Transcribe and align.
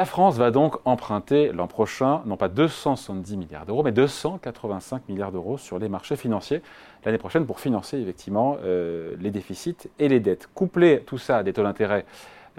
La 0.00 0.06
France 0.06 0.38
va 0.38 0.50
donc 0.50 0.76
emprunter 0.86 1.52
l'an 1.52 1.66
prochain, 1.66 2.22
non 2.24 2.38
pas 2.38 2.48
270 2.48 3.36
milliards 3.36 3.66
d'euros, 3.66 3.82
mais 3.82 3.92
285 3.92 5.06
milliards 5.10 5.30
d'euros 5.30 5.58
sur 5.58 5.78
les 5.78 5.90
marchés 5.90 6.16
financiers 6.16 6.62
l'année 7.04 7.18
prochaine 7.18 7.44
pour 7.44 7.60
financer 7.60 7.98
effectivement 7.98 8.56
euh, 8.64 9.14
les 9.20 9.30
déficits 9.30 9.90
et 9.98 10.08
les 10.08 10.18
dettes. 10.18 10.48
Coupler 10.54 11.02
tout 11.04 11.18
ça 11.18 11.36
à 11.36 11.42
des 11.42 11.52
taux 11.52 11.64
d'intérêt 11.64 12.06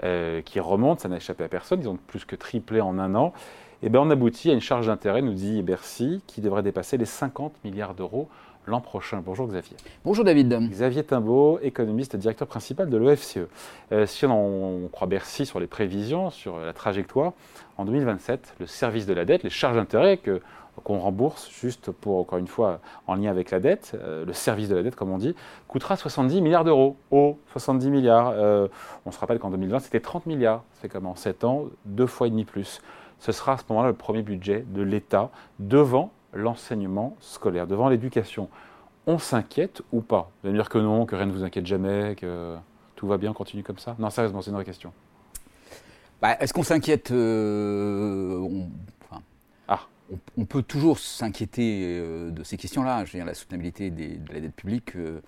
euh, 0.04 0.40
qui 0.40 0.60
remontent, 0.60 1.00
ça 1.00 1.08
n'a 1.08 1.16
échappé 1.16 1.42
à 1.42 1.48
personne, 1.48 1.80
ils 1.80 1.88
ont 1.88 1.96
plus 2.06 2.24
que 2.24 2.36
triplé 2.36 2.80
en 2.80 2.96
un 3.00 3.16
an. 3.16 3.32
Et 3.82 3.86
eh 3.86 3.88
bien 3.88 4.02
on 4.02 4.10
aboutit 4.10 4.48
à 4.50 4.52
une 4.52 4.60
charge 4.60 4.86
d'intérêt, 4.86 5.20
nous 5.20 5.34
dit 5.34 5.62
Bercy, 5.62 6.22
qui 6.28 6.42
devrait 6.42 6.62
dépasser 6.62 6.96
les 6.96 7.06
50 7.06 7.54
milliards 7.64 7.94
d'euros 7.94 8.28
l'an 8.66 8.80
prochain. 8.80 9.22
Bonjour 9.24 9.46
Xavier. 9.48 9.76
Bonjour 10.04 10.24
David. 10.24 10.58
Xavier 10.70 11.02
Timbaud, 11.04 11.58
économiste 11.62 12.14
et 12.14 12.18
directeur 12.18 12.46
principal 12.46 12.88
de 12.88 12.96
l'OFCE. 12.96 13.38
Euh, 13.90 14.06
si 14.06 14.26
on, 14.26 14.88
croit 14.92 15.06
Bercy 15.06 15.46
sur 15.46 15.60
les 15.60 15.66
prévisions, 15.66 16.30
sur 16.30 16.58
la 16.58 16.72
trajectoire, 16.72 17.32
en 17.78 17.84
2027, 17.84 18.54
le 18.60 18.66
service 18.66 19.06
de 19.06 19.14
la 19.14 19.24
dette, 19.24 19.42
les 19.42 19.50
charges 19.50 19.76
d'intérêt 19.76 20.18
que 20.18 20.40
qu'on 20.84 20.98
rembourse 20.98 21.50
juste 21.50 21.90
pour, 21.90 22.18
encore 22.18 22.38
une 22.38 22.46
fois, 22.46 22.80
en 23.06 23.14
lien 23.14 23.30
avec 23.30 23.50
la 23.50 23.60
dette, 23.60 23.92
euh, 23.94 24.24
le 24.24 24.32
service 24.32 24.70
de 24.70 24.74
la 24.74 24.82
dette, 24.82 24.96
comme 24.96 25.10
on 25.10 25.18
dit, 25.18 25.34
coûtera 25.68 25.96
70 25.96 26.40
milliards 26.40 26.64
d'euros. 26.64 26.96
Oh, 27.10 27.38
70 27.52 27.90
milliards. 27.90 28.32
Euh, 28.34 28.68
on 29.04 29.10
se 29.10 29.18
rappelle 29.18 29.38
qu'en 29.38 29.50
2020, 29.50 29.80
c'était 29.80 30.00
30 30.00 30.24
milliards. 30.24 30.64
C'est 30.80 30.88
comme 30.88 31.06
en 31.06 31.14
7 31.14 31.44
ans, 31.44 31.66
deux 31.84 32.06
fois 32.06 32.26
et 32.26 32.30
demi 32.30 32.44
plus. 32.44 32.80
Ce 33.18 33.32
sera 33.32 33.52
à 33.52 33.56
ce 33.58 33.64
moment-là 33.68 33.88
le 33.88 33.94
premier 33.94 34.22
budget 34.22 34.64
de 34.66 34.82
l'État 34.82 35.30
devant 35.58 36.10
l'enseignement 36.32 37.16
scolaire, 37.20 37.66
devant 37.66 37.88
l'éducation. 37.88 38.48
On 39.06 39.18
s'inquiète 39.18 39.82
ou 39.92 40.00
pas? 40.00 40.30
Vous 40.42 40.48
allez 40.48 40.56
me 40.56 40.62
dire 40.62 40.68
que 40.68 40.78
non, 40.78 41.06
que 41.06 41.16
rien 41.16 41.26
ne 41.26 41.32
vous 41.32 41.44
inquiète 41.44 41.66
jamais, 41.66 42.14
que 42.14 42.56
tout 42.96 43.06
va 43.06 43.18
bien, 43.18 43.32
continue 43.32 43.62
comme 43.62 43.78
ça? 43.78 43.96
Non, 43.98 44.10
sérieusement, 44.10 44.42
c'est 44.42 44.50
une 44.50 44.56
vraie 44.56 44.64
question. 44.64 44.92
Bah, 46.20 46.36
est-ce 46.38 46.54
qu'on 46.54 46.62
s'inquiète 46.62 47.10
euh, 47.10 48.46
ah. 49.66 49.80
on, 50.36 50.44
peut 50.44 50.62
toujours 50.62 51.00
s'inquiéter 51.00 51.98
euh, 51.98 52.30
de 52.30 52.44
ces 52.44 52.56
questions-là. 52.56 53.04
La 53.12 53.34
soutenabilité 53.34 53.90
de 53.90 54.32
la 54.32 54.38
dette 54.38 54.54
publique, 54.54 54.94
euh, 54.94 55.20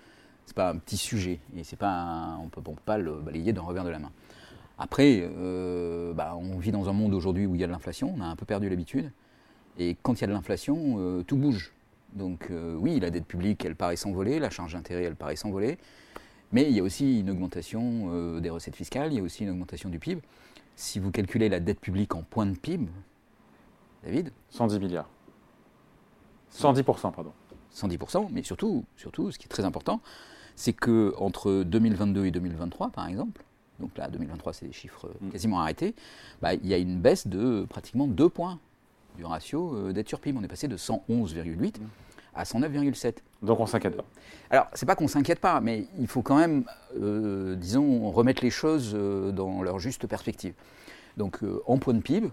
ce 0.46 0.52
n'est 0.52 0.54
pas 0.54 0.70
un 0.70 0.76
petit 0.76 0.96
sujet. 0.96 1.40
Et 1.56 1.62
pas 1.76 2.38
on 2.40 2.44
ne 2.44 2.48
peut 2.48 2.62
pas 2.84 2.96
le 2.96 3.14
balayer 3.14 3.52
d'un 3.52 3.62
revers 3.62 3.82
de 3.82 3.90
la 3.90 3.98
main. 3.98 4.12
Après, 4.78 5.28
bah, 6.14 6.36
on 6.36 6.58
vit 6.58 6.70
dans 6.70 6.88
un 6.88 6.92
monde 6.92 7.12
aujourd'hui 7.12 7.46
où 7.46 7.56
il 7.56 7.60
y 7.60 7.64
a 7.64 7.66
de 7.66 7.72
l'inflation, 7.72 8.14
on 8.16 8.20
a 8.20 8.26
un 8.26 8.36
peu 8.36 8.44
perdu 8.44 8.68
l'habitude. 8.68 9.10
Et 9.78 9.96
quand 10.02 10.14
il 10.14 10.20
y 10.20 10.24
a 10.24 10.26
de 10.28 10.32
l'inflation, 10.32 10.96
euh, 10.98 11.22
tout 11.22 11.36
bouge. 11.36 11.72
Donc 12.14 12.48
euh, 12.50 12.76
oui, 12.76 13.00
la 13.00 13.10
dette 13.10 13.26
publique, 13.26 13.64
elle 13.64 13.74
paraît 13.74 13.96
s'envoler, 13.96 14.38
la 14.38 14.50
charge 14.50 14.74
d'intérêt, 14.74 15.02
elle 15.02 15.16
paraît 15.16 15.36
s'envoler. 15.36 15.78
Mais 16.52 16.68
il 16.68 16.76
y 16.76 16.80
a 16.80 16.82
aussi 16.82 17.20
une 17.20 17.30
augmentation 17.30 18.10
euh, 18.12 18.40
des 18.40 18.50
recettes 18.50 18.76
fiscales, 18.76 19.12
il 19.12 19.16
y 19.16 19.20
a 19.20 19.22
aussi 19.22 19.42
une 19.42 19.50
augmentation 19.50 19.88
du 19.88 19.98
PIB. 19.98 20.22
Si 20.76 20.98
vous 20.98 21.10
calculez 21.10 21.48
la 21.48 21.60
dette 21.60 21.80
publique 21.80 22.14
en 22.14 22.22
point 22.22 22.46
de 22.46 22.56
PIB, 22.56 22.88
David 24.04 24.30
110 24.50 24.78
milliards. 24.78 25.08
110%, 26.52 27.12
pardon. 27.12 27.32
110%, 27.74 28.28
mais 28.30 28.44
surtout, 28.44 28.84
surtout, 28.96 29.32
ce 29.32 29.38
qui 29.38 29.46
est 29.46 29.48
très 29.48 29.64
important, 29.64 30.00
c'est 30.54 30.72
que 30.72 31.12
entre 31.18 31.64
2022 31.64 32.26
et 32.26 32.30
2023, 32.30 32.90
par 32.90 33.08
exemple, 33.08 33.42
donc 33.80 33.96
là, 33.98 34.08
2023, 34.08 34.52
c'est 34.52 34.66
des 34.66 34.72
chiffres 34.72 35.10
mm. 35.20 35.30
quasiment 35.30 35.60
arrêtés, 35.60 35.94
bah, 36.40 36.54
il 36.54 36.66
y 36.66 36.74
a 36.74 36.78
une 36.78 37.00
baisse 37.00 37.26
de 37.26 37.66
pratiquement 37.68 38.06
2 38.06 38.28
points 38.28 38.60
du 39.16 39.24
ratio 39.24 39.76
euh, 39.76 39.92
dette 39.92 40.08
sur 40.08 40.20
PIB. 40.20 40.38
On 40.38 40.42
est 40.42 40.48
passé 40.48 40.68
de 40.68 40.76
111,8 40.76 41.76
à 42.34 42.44
109,7. 42.44 43.16
Donc 43.42 43.60
on 43.60 43.66
s'inquiète 43.66 43.96
pas. 43.96 44.04
Alors 44.50 44.66
c'est 44.74 44.86
pas 44.86 44.96
qu'on 44.96 45.08
s'inquiète 45.08 45.40
pas, 45.40 45.60
mais 45.60 45.86
il 45.98 46.06
faut 46.06 46.22
quand 46.22 46.36
même, 46.36 46.64
euh, 47.00 47.54
disons, 47.54 48.10
remettre 48.10 48.42
les 48.42 48.50
choses 48.50 48.92
euh, 48.94 49.30
dans 49.30 49.62
leur 49.62 49.78
juste 49.78 50.06
perspective. 50.06 50.54
Donc 51.16 51.40
en 51.66 51.78
point 51.78 51.94
de 51.94 52.00
PIB, 52.00 52.28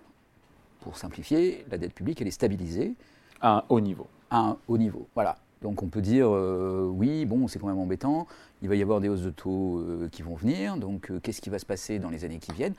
pour 0.79 0.97
simplifier, 0.97 1.63
la 1.69 1.77
dette 1.77 1.93
publique 1.93 2.19
elle 2.19 2.27
est 2.27 2.31
stabilisée 2.31 2.95
à 3.39 3.57
un 3.57 3.63
haut 3.69 3.79
niveau. 3.79 4.07
À 4.31 4.39
un 4.39 4.57
haut 4.67 4.79
niveau, 4.79 5.07
voilà. 5.13 5.37
Donc 5.61 5.83
on 5.83 5.87
peut 5.87 6.01
dire 6.01 6.31
oui, 6.31 7.25
bon, 7.25 7.47
c'est 7.47 7.59
quand 7.59 7.67
même 7.67 7.77
embêtant. 7.77 8.25
Il 8.63 8.69
va 8.69 8.75
y 8.75 8.81
avoir 8.81 8.99
des 8.99 9.07
hausses 9.07 9.21
de 9.21 9.29
taux 9.29 9.85
qui 10.11 10.23
vont 10.23 10.33
venir. 10.33 10.77
Donc 10.77 11.11
qu'est-ce 11.21 11.41
qui 11.41 11.51
va 11.51 11.59
se 11.59 11.65
passer 11.65 11.99
dans 11.99 12.09
les 12.09 12.25
années 12.25 12.39
qui 12.39 12.51
viennent? 12.53 12.73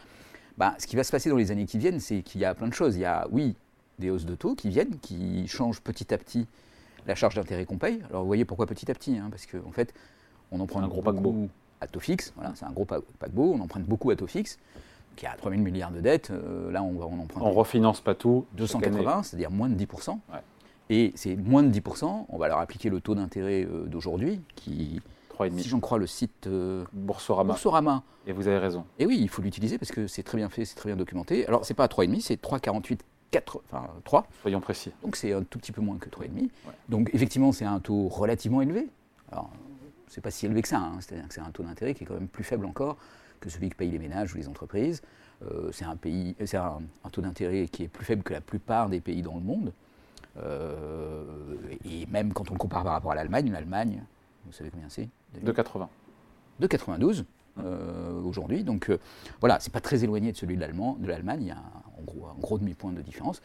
Bah, 0.58 0.74
ce 0.78 0.88
qui 0.88 0.96
va 0.96 1.04
se 1.04 1.12
passer 1.12 1.30
dans 1.30 1.36
les 1.36 1.52
années 1.52 1.64
qui 1.64 1.78
viennent, 1.78 2.00
c'est 2.00 2.22
qu'il 2.22 2.40
y 2.40 2.44
a 2.44 2.54
plein 2.54 2.68
de 2.68 2.74
choses. 2.74 2.96
Il 2.96 3.02
y 3.02 3.04
a, 3.04 3.28
oui, 3.30 3.54
des 3.98 4.10
hausses 4.10 4.24
de 4.24 4.34
taux 4.34 4.54
qui 4.54 4.68
viennent, 4.68 4.98
qui 5.00 5.46
changent 5.48 5.80
petit 5.80 6.12
à 6.12 6.18
petit 6.18 6.46
la 7.06 7.14
charge 7.14 7.34
d'intérêt 7.34 7.64
qu'on 7.64 7.78
paye. 7.78 8.00
Alors 8.08 8.22
vous 8.22 8.26
voyez 8.26 8.44
pourquoi 8.44 8.66
petit 8.66 8.90
à 8.90 8.94
petit, 8.94 9.16
hein, 9.16 9.28
parce 9.30 9.46
qu'en 9.46 9.68
en 9.68 9.72
fait, 9.72 9.92
on 10.50 10.60
emprunte 10.60 10.84
un 10.84 10.88
gros 10.88 11.02
paquebot 11.02 11.48
à 11.80 11.86
taux 11.86 12.00
fixe, 12.00 12.32
voilà, 12.36 12.52
c'est 12.54 12.64
un 12.64 12.70
gros 12.70 12.84
paquebot, 12.84 13.54
on 13.54 13.60
emprunte 13.60 13.84
beaucoup 13.84 14.10
à 14.10 14.16
taux 14.16 14.26
fixe, 14.26 14.58
qui 15.16 15.26
a 15.26 15.34
3000 15.36 15.60
milliards 15.60 15.90
de 15.90 16.00
dettes, 16.00 16.30
euh, 16.30 16.70
là 16.70 16.82
on, 16.82 16.92
va, 16.92 17.06
on 17.06 17.20
emprunte... 17.20 17.42
On 17.42 17.50
refinance 17.50 18.00
pas 18.00 18.14
tout 18.14 18.46
280, 18.54 19.24
c'est-à-dire 19.24 19.50
moins 19.50 19.68
de 19.68 19.74
10%. 19.74 20.18
Et 20.90 21.12
c'est 21.14 21.36
moins 21.36 21.62
de 21.62 21.72
10%, 21.72 22.26
on 22.28 22.38
va 22.38 22.48
leur 22.48 22.58
appliquer 22.58 22.90
le 22.90 23.00
taux 23.00 23.14
d'intérêt 23.14 23.64
euh, 23.64 23.86
d'aujourd'hui, 23.86 24.40
qui, 24.54 25.00
si 25.56 25.68
j'en 25.68 25.80
crois 25.80 25.98
le 25.98 26.06
site 26.06 26.46
euh, 26.46 26.84
Boursorama. 26.92 27.54
Boursorama. 27.54 28.02
Et 28.26 28.32
vous 28.32 28.46
avez 28.46 28.58
raison. 28.58 28.84
Et 28.98 29.06
oui, 29.06 29.18
il 29.20 29.28
faut 29.28 29.42
l'utiliser 29.42 29.78
parce 29.78 29.90
que 29.90 30.06
c'est 30.06 30.22
très 30.22 30.38
bien 30.38 30.48
fait, 30.48 30.64
c'est 30.64 30.76
très 30.76 30.88
bien 30.88 30.96
documenté. 30.96 31.46
Alors 31.46 31.64
c'est 31.64 31.74
pas 31.74 31.84
à 31.84 31.88
3,5, 31.88 32.20
c'est 32.20 32.40
3,48 32.40 33.00
4, 33.32 33.62
enfin 33.64 33.88
3. 34.04 34.26
Soyons 34.42 34.60
précis. 34.60 34.92
Donc 35.02 35.16
c'est 35.16 35.32
un 35.32 35.42
tout 35.42 35.58
petit 35.58 35.72
peu 35.72 35.80
moins 35.80 35.96
que 35.96 36.08
3,5. 36.08 36.48
Donc 36.88 37.10
effectivement, 37.12 37.50
c'est 37.50 37.64
un 37.64 37.80
taux 37.80 38.06
relativement 38.08 38.62
élevé. 38.62 38.88
Alors, 39.32 39.50
c'est 40.06 40.20
pas 40.20 40.30
si 40.30 40.46
élevé 40.46 40.62
que 40.62 40.68
ça, 40.68 40.78
hein. 40.78 40.98
c'est-à-dire 41.00 41.26
que 41.26 41.34
c'est 41.34 41.40
un 41.40 41.50
taux 41.50 41.62
d'intérêt 41.62 41.94
qui 41.94 42.04
est 42.04 42.06
quand 42.06 42.14
même 42.14 42.28
plus 42.28 42.44
faible 42.44 42.66
encore 42.66 42.96
que 43.40 43.50
celui 43.50 43.70
que 43.70 43.74
payent 43.74 43.90
les 43.90 43.98
ménages 43.98 44.32
ou 44.34 44.36
les 44.36 44.48
entreprises. 44.48 45.02
Euh, 45.42 45.70
c'est 45.72 45.84
un, 45.84 45.96
pays, 45.96 46.36
c'est 46.44 46.58
un, 46.58 46.78
taux 47.10 47.22
d'intérêt 47.22 47.66
qui 47.66 47.84
est 47.84 47.88
plus 47.88 48.04
faible 48.04 48.22
que 48.22 48.32
la 48.32 48.40
plupart 48.40 48.88
des 48.88 49.00
pays 49.00 49.22
dans 49.22 49.34
le 49.34 49.40
monde. 49.40 49.72
Euh, 50.36 51.24
et 51.84 52.06
même 52.06 52.32
quand 52.32 52.50
on 52.50 52.54
le 52.54 52.58
compare 52.58 52.84
par 52.84 52.92
rapport 52.92 53.12
à 53.12 53.14
l'Allemagne, 53.14 53.50
l'Allemagne, 53.50 54.02
vous 54.46 54.52
savez 54.52 54.70
combien 54.70 54.88
c'est 54.88 55.08
2,80. 55.44 55.88
2,92 56.60 57.24
euh, 57.58 58.22
aujourd'hui. 58.22 58.64
Donc 58.64 58.88
euh, 58.88 58.98
voilà, 59.40 59.60
c'est 59.60 59.72
pas 59.72 59.80
très 59.80 60.04
éloigné 60.04 60.32
de 60.32 60.36
celui 60.36 60.56
de 60.56 60.60
l'Allemagne. 60.60 61.40
Il 61.42 61.48
y 61.48 61.50
a 61.50 61.56
un, 61.58 61.91
gros, 62.04 62.26
un 62.26 62.40
gros 62.40 62.58
demi-point 62.58 62.92
de 62.92 63.00
différence. 63.00 63.42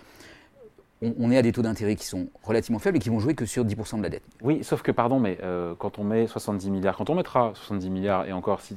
On, 1.03 1.29
est 1.29 1.37
à 1.37 1.43
des 1.43 1.51
taux 1.51 1.61
d'intérêt 1.61 1.95
qui 1.95 2.07
sont 2.07 2.27
relativement 2.41 2.79
faibles 2.79 2.97
et 2.97 2.99
qui 2.99 3.09
vont 3.09 3.19
jouer 3.19 3.35
que 3.35 3.45
sur 3.45 3.63
10% 3.63 3.97
de 3.97 4.03
la 4.03 4.09
dette. 4.09 4.23
Oui, 4.41 4.63
sauf 4.63 4.81
que, 4.81 4.91
pardon, 4.91 5.19
mais 5.19 5.37
euh, 5.43 5.75
quand 5.77 5.99
on 5.99 6.03
met 6.03 6.25
70 6.25 6.71
milliards, 6.71 6.97
quand 6.97 7.11
on 7.11 7.15
mettra 7.15 7.51
70 7.53 7.91
milliards, 7.91 8.25
et 8.25 8.33
encore, 8.33 8.61
si 8.61 8.75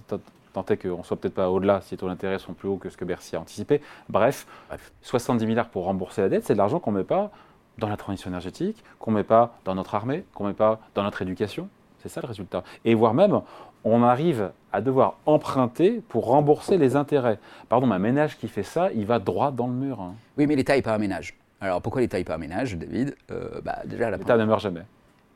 tant 0.52 0.64
est 0.66 0.76
qu'on 0.76 0.98
ne 0.98 1.02
soit 1.02 1.16
peut-être 1.16 1.34
pas 1.34 1.48
au-delà, 1.48 1.80
si 1.80 1.92
les 1.94 1.96
taux 1.96 2.08
d'intérêt 2.08 2.38
sont 2.38 2.52
plus 2.52 2.68
hauts 2.68 2.76
que 2.76 2.90
ce 2.90 2.98
que 2.98 3.06
Bercy 3.06 3.36
a 3.36 3.40
anticipé, 3.40 3.80
bref, 4.10 4.46
bref 4.68 4.92
70 5.00 5.46
milliards 5.46 5.70
pour 5.70 5.84
rembourser 5.84 6.20
la 6.20 6.28
dette, 6.28 6.44
c'est 6.44 6.52
de 6.52 6.58
l'argent 6.58 6.78
qu'on 6.78 6.92
ne 6.92 6.98
met 6.98 7.04
pas 7.04 7.30
dans 7.78 7.88
la 7.88 7.96
transition 7.96 8.28
énergétique, 8.28 8.84
qu'on 8.98 9.12
ne 9.12 9.16
met 9.16 9.24
pas 9.24 9.58
dans 9.64 9.74
notre 9.74 9.94
armée, 9.94 10.24
qu'on 10.34 10.44
ne 10.44 10.50
met 10.50 10.54
pas 10.54 10.78
dans 10.94 11.02
notre 11.02 11.22
éducation. 11.22 11.70
C'est 12.02 12.10
ça 12.10 12.20
le 12.20 12.28
résultat. 12.28 12.64
Et 12.84 12.94
voire 12.94 13.14
même, 13.14 13.40
on 13.84 14.02
arrive 14.02 14.50
à 14.72 14.80
devoir 14.80 15.16
emprunter 15.26 16.02
pour 16.08 16.26
rembourser 16.26 16.78
les 16.78 16.96
intérêts. 16.96 17.38
Pardon, 17.68 17.90
un 17.90 17.98
ménage 17.98 18.38
qui 18.38 18.48
fait 18.48 18.62
ça, 18.62 18.90
il 18.92 19.06
va 19.06 19.18
droit 19.18 19.50
dans 19.50 19.66
le 19.66 19.72
mur. 19.72 20.00
Hein. 20.00 20.14
Oui, 20.38 20.46
mais 20.46 20.56
l'État 20.56 20.76
n'est 20.76 20.82
pas 20.82 20.94
un 20.94 20.98
ménage. 20.98 21.34
Alors 21.60 21.82
pourquoi 21.82 22.00
l'État 22.00 22.18
n'est 22.18 22.24
pas 22.24 22.36
un 22.36 22.38
ménage, 22.38 22.76
David? 22.76 23.16
Euh, 23.30 23.60
bah, 23.62 23.80
L'État 23.84 24.36
ne 24.36 24.44
meurt 24.44 24.60
jamais. 24.60 24.82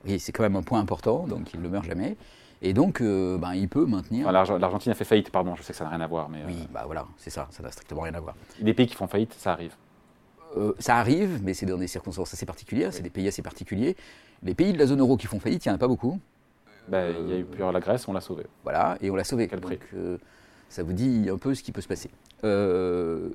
Oui, 0.06 0.18
c'est 0.18 0.32
quand 0.32 0.42
même 0.42 0.56
un 0.56 0.62
point 0.62 0.80
important, 0.80 1.26
donc 1.26 1.52
il 1.54 1.60
ne 1.60 1.68
meurt 1.68 1.84
jamais. 1.84 2.16
Et 2.62 2.72
donc, 2.72 3.00
euh, 3.00 3.36
ben, 3.36 3.54
il 3.54 3.68
peut 3.68 3.84
maintenir. 3.84 4.30
L'Argentine 4.30 4.92
a 4.92 4.94
fait 4.94 5.04
faillite, 5.04 5.30
pardon, 5.30 5.54
je 5.54 5.62
sais 5.62 5.72
que 5.72 5.76
ça 5.76 5.84
n'a 5.84 5.90
rien 5.90 6.00
à 6.00 6.06
voir. 6.06 6.28
Mais 6.28 6.38
oui, 6.46 6.56
euh, 6.62 6.66
bah 6.72 6.84
voilà, 6.86 7.06
c'est 7.18 7.30
ça, 7.30 7.46
ça 7.50 7.62
n'a 7.62 7.70
strictement 7.70 8.02
rien 8.02 8.14
à 8.14 8.20
voir. 8.20 8.34
Les 8.60 8.72
pays 8.72 8.86
qui 8.86 8.94
font 8.94 9.06
faillite, 9.06 9.34
ça 9.34 9.52
arrive. 9.52 9.74
ça 10.78 10.96
arrive, 10.96 11.40
mais 11.42 11.52
c'est 11.52 11.66
dans 11.66 11.76
des 11.76 11.88
circonstances 11.88 12.32
assez 12.32 12.46
particulières, 12.46 12.92
c'est 12.92 13.02
des 13.02 13.10
pays 13.10 13.28
assez 13.28 13.42
particuliers. 13.42 13.96
Les 14.42 14.54
pays 14.54 14.72
de 14.72 14.78
la 14.78 14.86
zone 14.86 15.00
euro 15.00 15.16
qui 15.16 15.26
font 15.26 15.40
faillite, 15.40 15.64
il 15.64 15.68
n'y 15.68 15.72
en 15.72 15.76
a 15.76 15.78
pas 15.78 15.88
beaucoup. 15.88 16.18
Bah, 16.88 17.08
il 17.08 17.28
y 17.28 17.32
a 17.32 17.38
eu 17.38 17.44
plus 17.44 17.60
la 17.60 17.80
Grèce, 17.80 18.06
on 18.08 18.12
l'a 18.12 18.20
sauvé. 18.20 18.44
Voilà, 18.62 18.98
et 19.00 19.10
on 19.10 19.16
l'a 19.16 19.24
sauvé. 19.24 19.48
Quel 19.48 19.60
prix 19.60 19.78
euh, 19.94 20.18
Ça 20.68 20.82
vous 20.82 20.92
dit 20.92 21.28
un 21.30 21.38
peu 21.38 21.54
ce 21.54 21.62
qui 21.62 21.72
peut 21.72 21.80
se 21.80 21.88
passer. 21.88 22.10
Euh, 22.44 23.30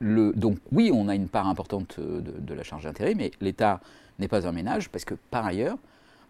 le, 0.00 0.32
donc 0.32 0.58
oui, 0.72 0.90
on 0.92 1.08
a 1.08 1.14
une 1.14 1.28
part 1.28 1.46
importante 1.46 1.98
de, 2.00 2.54
la 2.54 2.62
charge 2.62 2.84
d'intérêt, 2.84 3.14
mais 3.14 3.30
l'État 3.40 3.80
n'est 4.18 4.28
pas 4.28 4.46
un 4.46 4.52
ménage, 4.52 4.88
parce 4.90 5.04
que 5.04 5.14
par 5.30 5.46
ailleurs, 5.46 5.76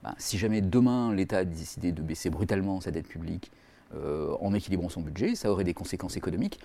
ben, 0.02 0.14
si 0.18 0.38
jamais 0.38 0.60
demain 0.60 1.12
l'État 1.14 1.44
décidait 1.44 1.92
de 1.92 2.02
baisser 2.02 2.30
brutalement 2.30 2.80
sa 2.80 2.90
dette 2.90 3.08
publique 3.08 3.50
euh, 3.94 4.34
en 4.40 4.54
équilibrant 4.54 4.88
son 4.88 5.00
budget, 5.00 5.34
ça 5.34 5.50
aurait 5.50 5.64
des 5.64 5.74
conséquences 5.74 6.16
économiques 6.16 6.60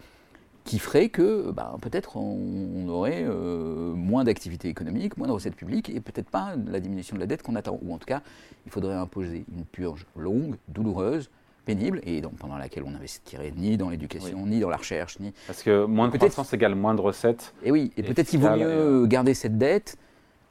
qui 0.73 0.79
ferait 0.79 1.09
que 1.09 1.51
ben, 1.51 1.77
peut-être 1.83 2.17
on, 2.17 2.89
aurait 2.89 3.23
euh, 3.23 3.93
moins 3.93 4.23
d'activité 4.23 4.69
économique, 4.69 5.17
moins 5.17 5.27
de 5.27 5.31
recettes 5.31 5.55
publiques 5.55 5.91
et 5.91 5.99
peut-être 5.99 6.31
pas 6.31 6.55
la 6.65 6.79
diminution 6.79 7.15
de 7.15 7.21
la 7.21 7.27
dette 7.27 7.43
qu'on 7.43 7.55
attend. 7.55 7.77
Ou 7.83 7.93
en 7.93 7.99
tout 7.99 8.07
cas, 8.07 8.23
il 8.65 8.71
faudrait 8.71 8.95
imposer 8.95 9.45
une 9.55 9.65
purge 9.65 10.07
longue, 10.17 10.55
douloureuse, 10.69 11.29
pénible 11.63 12.01
et 12.01 12.21
donc 12.21 12.37
pendant 12.37 12.57
laquelle 12.57 12.81
on 12.87 12.89
n'investirait 12.89 13.53
ni 13.55 13.77
dans 13.77 13.91
l'éducation, 13.91 14.47
ni 14.47 14.61
dans 14.61 14.71
la 14.71 14.77
recherche, 14.77 15.19
ni. 15.19 15.31
Parce 15.45 15.61
que 15.61 15.85
moins 15.85 16.07
de 16.07 16.17
croissance 16.17 16.51
égale 16.53 16.73
moins 16.73 16.95
de 16.95 17.01
recettes. 17.01 17.53
Et 17.63 17.69
oui, 17.69 17.91
et, 17.95 18.01
peut-être 18.01 18.29
qu'il 18.29 18.39
vaut 18.39 18.49
mieux 18.49 18.65
euh, 18.65 19.05
garder 19.05 19.35
cette 19.35 19.59
dette, 19.59 19.99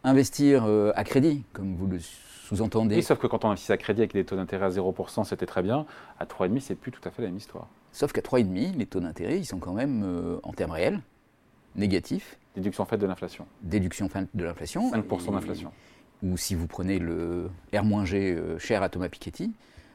investir 0.05 0.67
euh, 0.67 0.93
à 0.95 1.03
crédit, 1.03 1.43
comme 1.53 1.75
vous 1.75 1.89
le 1.89 1.99
sous-entendez. 1.99 2.95
Oui, 2.95 3.03
sauf 3.03 3.19
que 3.19 3.27
quand 3.27 3.45
on 3.45 3.49
investit 3.49 3.73
à 3.73 3.77
crédit 3.77 4.03
avec 4.03 4.13
des 4.13 4.25
taux 4.25 4.37
d'intérêt 4.37 4.67
à 4.67 4.71
0%, 4.71 5.25
c'était 5.25 5.47
très 5.47 5.63
bien. 5.63 5.85
À 6.21 6.27
3,5, 6.27 6.61
c'est 6.61 6.77
plus 6.77 6.93
tout 6.93 7.03
à 7.09 7.11
fait 7.11 7.23
la 7.23 7.29
même 7.29 7.39
histoire. 7.39 7.67
Sauf 7.93 8.12
qu'à 8.12 8.21
3,5, 8.21 8.77
les 8.77 8.87
taux 8.87 9.00
d'intérêt, 9.00 9.39
ils 9.39 9.44
sont 9.44 9.59
quand 9.59 9.75
même, 9.75 10.03
euh, 10.05 10.39
en 10.43 10.53
termes 10.53 10.73
réels, 10.73 11.00
négatif. 11.77 12.39
Déduction 12.56 12.85
faite 12.85 13.00
de 13.00 13.06
l'inflation. 13.06 13.47
Déduction 13.62 14.09
faite 14.09 14.29
de 14.35 14.44
l'inflation. 14.44 14.91
5% 14.93 15.33
d'inflation. 15.33 15.73
Ou 16.23 16.37
si 16.37 16.55
vous 16.55 16.67
prenez 16.67 16.99
le 16.99 17.50
R-G 17.75 18.39
cher 18.59 18.83
à 18.83 18.89
Thomas 18.89 19.09
Piketty, 19.09 19.53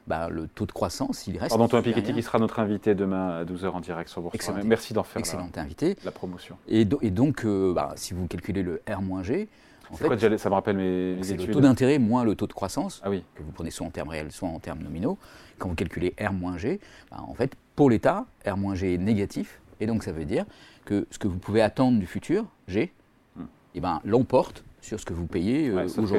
bah, 0.08 0.28
le 0.30 0.48
taux 0.48 0.66
de 0.66 0.72
croissance, 0.72 1.26
il 1.26 1.36
reste. 1.38 1.50
Pardon, 1.50 1.68
Thomas 1.68 1.82
Piketty 1.82 2.14
qui 2.14 2.22
sera 2.22 2.38
notre 2.38 2.58
invité 2.58 2.94
demain 2.94 3.28
à 3.28 3.44
12h 3.44 3.68
en 3.68 3.80
direct 3.80 4.08
sur. 4.08 4.28
Excellent. 4.32 4.64
Merci 4.64 4.94
d'en 4.94 5.02
faire 5.02 5.20
Excellent 5.20 5.50
invité. 5.54 5.96
la 6.04 6.10
promotion. 6.10 6.56
Et, 6.66 6.80
et 7.02 7.10
donc, 7.10 7.44
euh, 7.44 7.72
bah, 7.74 7.92
si 7.96 8.14
vous 8.14 8.26
calculez 8.26 8.62
le 8.62 8.82
R-G, 8.88 9.48
en 9.90 9.96
fait, 9.96 10.06
quoi, 10.06 10.18
ça 10.18 10.48
me 10.48 10.54
rappelle 10.54 10.76
mes, 10.76 11.14
mes 11.16 11.30
études. 11.30 11.48
le 11.48 11.52
taux 11.52 11.60
d'intérêt 11.60 11.98
moins 11.98 12.24
le 12.24 12.34
taux 12.34 12.46
de 12.46 12.52
croissance, 12.52 13.00
ah 13.04 13.10
oui. 13.10 13.22
que 13.34 13.42
vous 13.42 13.52
prenez 13.52 13.70
soit 13.70 13.86
en 13.86 13.90
termes 13.90 14.08
réels, 14.08 14.32
soit 14.32 14.48
en 14.48 14.58
termes 14.58 14.82
nominaux. 14.82 15.18
Quand 15.58 15.68
vous 15.68 15.74
calculez 15.74 16.14
R-G, 16.18 16.80
bah, 17.10 17.18
en 17.26 17.34
fait, 17.34 17.54
pour 17.78 17.90
l'État, 17.90 18.26
R-G 18.44 18.94
est 18.94 18.98
négatif. 18.98 19.60
Et 19.78 19.86
donc, 19.86 20.02
ça 20.02 20.10
veut 20.10 20.24
dire 20.24 20.44
que 20.84 21.06
ce 21.12 21.18
que 21.20 21.28
vous 21.28 21.38
pouvez 21.38 21.62
attendre 21.62 22.00
du 22.00 22.06
futur, 22.06 22.44
G, 22.66 22.92
hmm. 23.36 23.44
eh 23.76 23.80
ben, 23.80 24.00
l'emporte 24.04 24.64
sur 24.80 24.98
ce 24.98 25.06
que 25.06 25.14
vous 25.14 25.26
payez 25.26 25.68
euh, 25.68 25.84
aujourd'hui. 25.96 26.16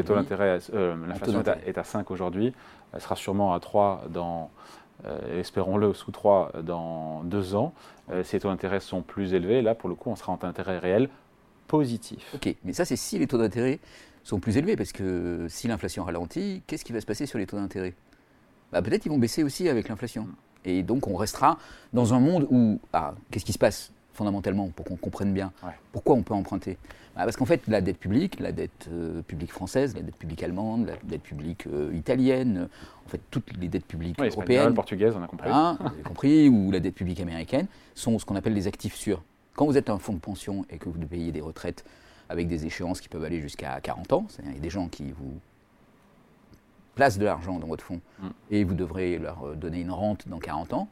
Euh, 0.74 0.96
l'inflation 1.06 1.44
est, 1.66 1.78
à 1.78 1.84
5 1.84 2.12
aujourd'hui. 2.12 2.54
Elle 2.94 3.02
sera 3.02 3.18
sûrement 3.18 3.54
à 3.54 3.60
3 3.60 4.06
dans, 4.10 4.52
euh, 5.04 5.42
espérons-le, 5.42 5.94
sous 5.94 6.12
3 6.12 6.54
dans 6.64 7.26
2 7.26 7.56
ans. 7.56 7.74
Euh, 8.10 8.24
si 8.24 8.38
les 8.38 8.40
taux 8.40 8.48
d'intérêt 8.48 8.80
sont 8.80 9.02
plus 9.02 9.34
élevés, 9.34 9.62
là, 9.62 9.76
pour 9.76 9.90
le 9.90 9.96
coup, 9.96 10.10
on 10.10 10.16
sera 10.16 10.32
en 10.32 10.40
intérêt 10.42 10.80
réel 10.80 11.10
positif. 11.68 12.36
Ok, 12.36 12.56
mais 12.64 12.72
ça, 12.72 12.86
c'est 12.86 12.96
si 12.96 13.20
les 13.20 13.28
taux 13.28 13.38
d'intérêt 13.38 13.80
sont 14.24 14.40
plus 14.40 14.56
élevés, 14.56 14.78
parce 14.78 14.94
que 14.94 15.46
si 15.50 15.68
l'inflation 15.68 16.06
ralentit, 16.06 16.64
qu'est-ce 16.68 16.86
qui 16.86 16.94
va 16.94 17.02
se 17.02 17.06
passer 17.06 17.26
sur 17.26 17.38
les 17.38 17.48
taux 17.48 17.58
d'intérêt? 17.58 17.96
Bah, 18.72 18.82
Peut-être 18.82 19.02
qu'ils 19.02 19.12
vont 19.12 19.18
baisser 19.18 19.44
aussi 19.44 19.68
avec 19.68 19.90
l'inflation. 19.90 20.26
Et 20.66 20.84
donc, 20.84 21.08
on 21.08 21.16
restera 21.16 21.58
dans 21.94 22.14
un 22.14 22.20
monde 22.20 22.48
où. 22.50 22.80
Ah, 22.94 23.14
qu'est-ce 23.32 23.46
qui 23.46 23.54
se 23.54 23.60
passe 23.60 23.92
fondamentalement, 24.20 24.68
pour 24.68 24.86
qu'on 24.86 24.98
comprenne 24.98 25.34
bien 25.34 25.54
pourquoi 25.94 26.16
on 26.16 26.24
peut 26.24 26.34
emprunter? 26.34 26.78
Bah, 27.16 27.24
Parce 27.24 27.38
qu'en 27.38 27.46
fait, 27.46 27.62
la 27.68 27.80
dette 27.80 27.98
publique, 27.98 28.42
la 28.42 28.52
dette 28.52 28.90
euh, 28.92 29.22
publique 29.22 29.52
française, 29.54 29.96
la 29.96 30.02
dette 30.02 30.18
publique 30.18 30.44
allemande, 30.44 30.88
la 30.88 30.94
dette 31.04 31.24
publique 31.24 31.68
euh, 31.68 31.90
italienne, 31.94 32.68
en 33.06 33.10
fait, 33.10 33.22
toutes 33.32 33.56
les 33.58 33.70
dettes 33.70 33.86
publiques 33.86 34.20
européennes, 34.20 34.74
portugaises, 34.74 35.16
on 35.16 35.24
a 35.24 35.28
compris. 35.28 35.50
compris, 36.04 36.50
ou 36.54 36.70
la 36.70 36.82
dette 36.82 36.96
publique 36.96 37.22
américaine, 37.22 37.68
sont 37.96 38.20
ce 38.20 38.26
qu'on 38.26 38.36
appelle 38.36 38.54
des 38.54 38.68
actifs 38.68 38.96
sûrs. 38.96 39.24
Quand 39.56 39.66
vous 39.66 39.78
êtes 39.78 39.90
un 39.90 40.00
fonds 40.00 40.14
de 40.14 40.20
pension 40.20 40.66
et 40.70 40.78
que 40.78 40.90
vous 40.90 41.00
payez 41.00 41.32
des 41.32 41.42
retraites 41.42 41.86
avec 42.28 42.48
des 42.48 42.66
échéances 42.66 43.00
qui 43.00 43.08
peuvent 43.08 43.24
aller 43.24 43.40
jusqu'à 43.40 43.80
40 43.82 44.14
ans, 44.14 44.26
c'est-à-dire 44.28 44.52
il 44.52 44.56
y 44.58 44.60
a 44.60 44.62
des 44.62 44.70
gens 44.70 44.90
qui 44.90 45.12
vous 45.12 45.40
placent 46.95 47.18
de 47.18 47.25
l'argent 47.25 47.59
dans 47.59 47.68
votre 47.68 47.83
fonds 47.83 48.01
mm. 48.19 48.27
et 48.51 48.63
vous 48.63 48.74
devrez 48.74 49.18
leur 49.18 49.47
euh, 49.47 49.56
donner 49.56 49.81
une 49.81 49.91
rente 49.91 50.27
dans 50.27 50.39
40 50.39 50.74
ans, 50.74 50.89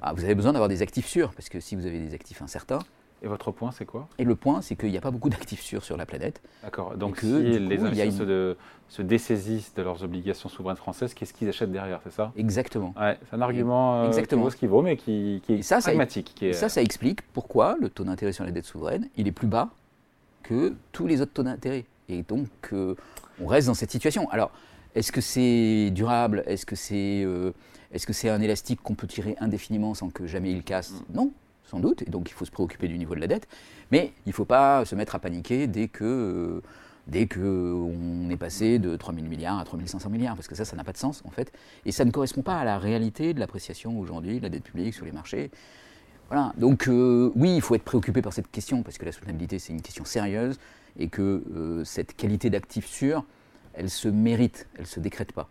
bah, 0.00 0.12
vous 0.14 0.24
avez 0.24 0.34
besoin 0.34 0.52
d'avoir 0.52 0.68
des 0.68 0.82
actifs 0.82 1.06
sûrs, 1.06 1.32
parce 1.32 1.48
que 1.48 1.60
si 1.60 1.76
vous 1.76 1.86
avez 1.86 1.98
des 1.98 2.14
actifs 2.14 2.42
incertains. 2.42 2.80
Et 3.22 3.28
votre 3.28 3.50
point, 3.50 3.72
c'est 3.72 3.86
quoi? 3.86 4.08
Et 4.18 4.24
le 4.24 4.36
point, 4.36 4.60
c'est 4.60 4.76
qu'il 4.76 4.90
n'y 4.90 4.98
a 4.98 5.00
pas 5.00 5.10
beaucoup 5.10 5.30
d'actifs 5.30 5.62
sûrs 5.62 5.82
sur 5.82 5.96
la 5.96 6.04
planète. 6.04 6.42
D'accord. 6.62 6.96
Donc, 6.98 7.20
si 7.20 7.58
les 7.58 7.82
investisseurs 7.82 8.56
se, 8.88 9.02
dessaisissent 9.02 9.74
de 9.74 9.82
leurs 9.82 10.04
obligations 10.04 10.50
souveraines 10.50 10.76
françaises, 10.76 11.14
qu'est-ce 11.14 11.32
qu'ils 11.32 11.48
achètent 11.48 11.72
derrière, 11.72 12.00
c'est 12.04 12.12
ça? 12.12 12.32
Exactement. 12.36 12.92
Ouais, 13.00 13.18
c'est 13.28 13.34
un 13.34 13.40
argument 13.40 14.04
euh, 14.04 14.10
qui 14.10 14.34
vaut 14.34 14.50
ce 14.50 14.56
qu'il 14.56 14.68
vaut, 14.68 14.82
mais 14.82 14.98
qui, 14.98 15.42
est 15.48 15.62
ça, 15.62 15.78
pragmatique. 15.78 16.44
Ça, 16.52 16.60
ça, 16.60 16.68
ça 16.68 16.82
explique 16.82 17.22
pourquoi 17.32 17.76
le 17.80 17.88
taux 17.88 18.04
d'intérêt 18.04 18.32
sur 18.32 18.44
la 18.44 18.50
dette 18.50 18.66
souveraine, 18.66 19.08
il 19.16 19.26
est 19.26 19.32
plus 19.32 19.48
bas 19.48 19.70
que 20.42 20.74
tous 20.92 21.06
les 21.06 21.22
autres 21.22 21.32
taux 21.32 21.42
d'intérêt. 21.42 21.86
Et 22.08 22.22
donc, 22.22 22.48
euh, 22.72 22.94
on 23.40 23.46
reste 23.46 23.66
dans 23.66 23.74
cette 23.74 23.90
situation. 23.90 24.28
Alors, 24.30 24.52
est-ce 24.96 25.12
que 25.12 25.20
c'est 25.20 25.90
durable? 25.90 26.42
Est-ce 26.46 26.66
que 26.66 26.74
c'est 26.74 27.22
euh, 27.24 27.52
est-ce 27.92 28.06
que 28.06 28.12
c'est 28.12 28.28
un 28.28 28.40
élastique 28.40 28.82
qu'on 28.82 28.94
peut 28.94 29.06
tirer 29.06 29.36
indéfiniment 29.40 29.94
sans 29.94 30.10
que 30.10 30.26
jamais 30.26 30.50
il 30.50 30.62
casse? 30.62 30.92
Mm. 30.92 31.14
Non, 31.14 31.32
sans 31.64 31.80
doute. 31.80 32.02
Et 32.02 32.10
donc 32.10 32.30
il 32.30 32.32
faut 32.32 32.44
se 32.44 32.50
préoccuper 32.50 32.88
du 32.88 32.98
niveau 32.98 33.14
de 33.14 33.20
la 33.20 33.26
dette. 33.26 33.46
Mais 33.92 34.12
il 34.24 34.30
ne 34.30 34.34
faut 34.34 34.44
pas 34.44 34.84
se 34.84 34.94
mettre 34.94 35.14
à 35.14 35.18
paniquer 35.18 35.66
dès 35.66 35.88
que, 35.88 36.04
euh, 36.04 36.62
dès 37.06 37.28
qu'on 37.28 38.28
est 38.30 38.36
passé 38.36 38.78
de 38.78 38.96
3 38.96 39.14
000 39.14 39.26
milliards 39.26 39.58
à 39.58 39.64
3 39.64 39.78
500 39.84 40.10
milliards, 40.10 40.34
parce 40.34 40.48
que 40.48 40.54
ça, 40.54 40.64
ça 40.64 40.76
n'a 40.76 40.84
pas 40.84 40.92
de 40.92 40.98
sens 40.98 41.22
en 41.26 41.30
fait. 41.30 41.52
Et 41.84 41.92
ça 41.92 42.04
ne 42.04 42.10
correspond 42.10 42.42
pas 42.42 42.58
à 42.58 42.64
la 42.64 42.78
réalité 42.78 43.34
de 43.34 43.40
l'appréciation 43.40 43.98
aujourd'hui 44.00 44.38
de 44.38 44.42
la 44.42 44.48
dette 44.48 44.64
publique 44.64 44.94
sur 44.94 45.04
les 45.04 45.12
marchés. 45.12 45.50
Voilà. 46.28 46.52
Donc 46.56 46.88
euh, 46.88 47.30
oui, 47.36 47.54
il 47.54 47.60
faut 47.60 47.74
être 47.74 47.84
préoccupé 47.84 48.22
par 48.22 48.32
cette 48.32 48.50
question, 48.50 48.82
parce 48.82 48.98
que 48.98 49.04
la 49.04 49.12
soutenabilité, 49.12 49.58
c'est 49.58 49.72
une 49.72 49.82
question 49.82 50.04
sérieuse, 50.04 50.58
et 50.98 51.08
que 51.08 51.44
euh, 51.54 51.84
cette 51.84 52.16
qualité 52.16 52.50
d'actif 52.50 52.86
sûr, 52.86 53.24
elle 53.76 53.90
se 53.90 54.08
mérite, 54.08 54.68
elle 54.74 54.82
ne 54.82 54.86
se 54.86 55.00
décrète 55.00 55.32
pas. 55.32 55.48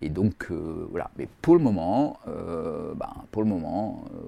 Et 0.00 0.10
donc, 0.10 0.46
euh, 0.50 0.86
voilà. 0.90 1.10
Mais 1.16 1.28
pour 1.42 1.56
le 1.56 1.60
moment, 1.60 2.18
euh, 2.28 2.94
ben, 2.94 3.10
pour 3.32 3.42
le 3.42 3.48
moment. 3.48 4.04
Euh, 4.14 4.18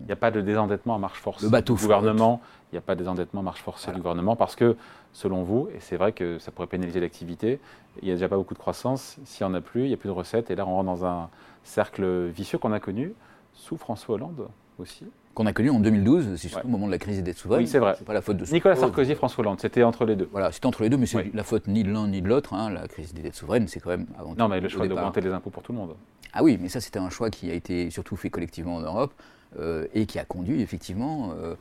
il 0.00 0.06
n'y 0.06 0.12
a 0.12 0.16
pas 0.16 0.30
de 0.30 0.40
désendettement 0.40 0.94
à 0.94 0.98
marche 0.98 1.20
forcée 1.20 1.44
le 1.44 1.50
bateau 1.50 1.74
du 1.74 1.82
gouvernement. 1.82 2.40
Il 2.72 2.76
n'y 2.76 2.78
a 2.78 2.82
pas 2.82 2.94
de 2.94 3.00
désendettement 3.00 3.40
à 3.40 3.44
marche 3.44 3.60
forcée 3.60 3.92
du 3.92 3.98
gouvernement 3.98 4.36
parce 4.36 4.56
que, 4.56 4.74
selon 5.12 5.42
vous, 5.42 5.68
et 5.74 5.80
c'est 5.80 5.96
vrai 5.96 6.12
que 6.12 6.38
ça 6.38 6.50
pourrait 6.50 6.66
pénaliser 6.66 6.98
l'activité, 7.00 7.60
il 8.00 8.06
n'y 8.06 8.10
a 8.10 8.14
déjà 8.14 8.28
pas 8.28 8.36
beaucoup 8.36 8.54
de 8.54 8.58
croissance. 8.58 9.18
S'il 9.24 9.46
n'y 9.46 9.52
en 9.52 9.54
a 9.54 9.60
plus, 9.60 9.82
il 9.82 9.88
n'y 9.88 9.94
a 9.94 9.98
plus 9.98 10.08
de 10.08 10.14
recettes. 10.14 10.50
Et 10.50 10.54
là, 10.54 10.66
on 10.66 10.76
rentre 10.76 10.86
dans 10.86 11.04
un 11.04 11.28
cercle 11.62 12.28
vicieux 12.28 12.56
qu'on 12.56 12.72
a 12.72 12.80
connu 12.80 13.12
sous 13.52 13.76
François 13.76 14.14
Hollande 14.14 14.48
aussi 14.78 15.04
qu'on 15.34 15.46
a 15.46 15.52
connu 15.52 15.70
en 15.70 15.80
2012, 15.80 16.36
c'est 16.36 16.48
surtout 16.48 16.66
au 16.66 16.70
moment 16.70 16.86
de 16.86 16.90
la 16.90 16.98
crise 16.98 17.16
des 17.16 17.22
dettes 17.22 17.38
souveraines. 17.38 17.62
Oui, 17.62 17.68
c'est 17.68 17.78
vrai. 17.78 17.96
pas 18.04 18.12
la 18.12 18.20
faute 18.20 18.36
de 18.36 18.44
Nicolas 18.52 18.76
Sarkozy, 18.76 19.14
François 19.14 19.42
Hollande, 19.42 19.60
c'était 19.60 19.82
entre 19.82 20.04
les 20.04 20.16
deux. 20.16 20.28
Voilà, 20.32 20.52
c'était 20.52 20.66
entre 20.66 20.82
les 20.82 20.88
deux, 20.88 20.96
mais 20.96 21.06
c'est 21.06 21.32
la 21.34 21.44
faute 21.44 21.68
ni 21.68 21.82
de 21.84 21.90
l'un 21.92 22.08
ni 22.08 22.22
de 22.22 22.28
l'autre. 22.28 22.54
Hein. 22.54 22.70
La 22.70 22.88
crise 22.88 23.14
des 23.14 23.22
dettes 23.22 23.36
souveraines, 23.36 23.68
c'est 23.68 23.80
quand 23.80 23.90
même 23.90 24.06
avant 24.18 24.34
Non, 24.34 24.48
mais 24.48 24.60
le 24.60 24.68
choix 24.68 24.86
d'augmenter 24.88 25.20
les 25.20 25.30
impôts 25.30 25.50
pour 25.50 25.62
tout 25.62 25.72
le 25.72 25.78
monde. 25.78 25.94
Ah 26.32 26.42
oui, 26.42 26.58
mais 26.60 26.68
ça, 26.68 26.80
c'était 26.80 26.98
un 26.98 27.10
choix 27.10 27.30
qui 27.30 27.50
a 27.50 27.54
été 27.54 27.90
surtout 27.90 28.16
fait 28.16 28.30
collectivement 28.30 28.76
en 28.76 28.80
Europe 28.80 29.12
euh, 29.58 29.86
et 29.94 30.06
qui 30.06 30.18
a 30.18 30.24
conduit 30.24 30.60
effectivement. 30.60 31.32
Euh, 31.40 31.54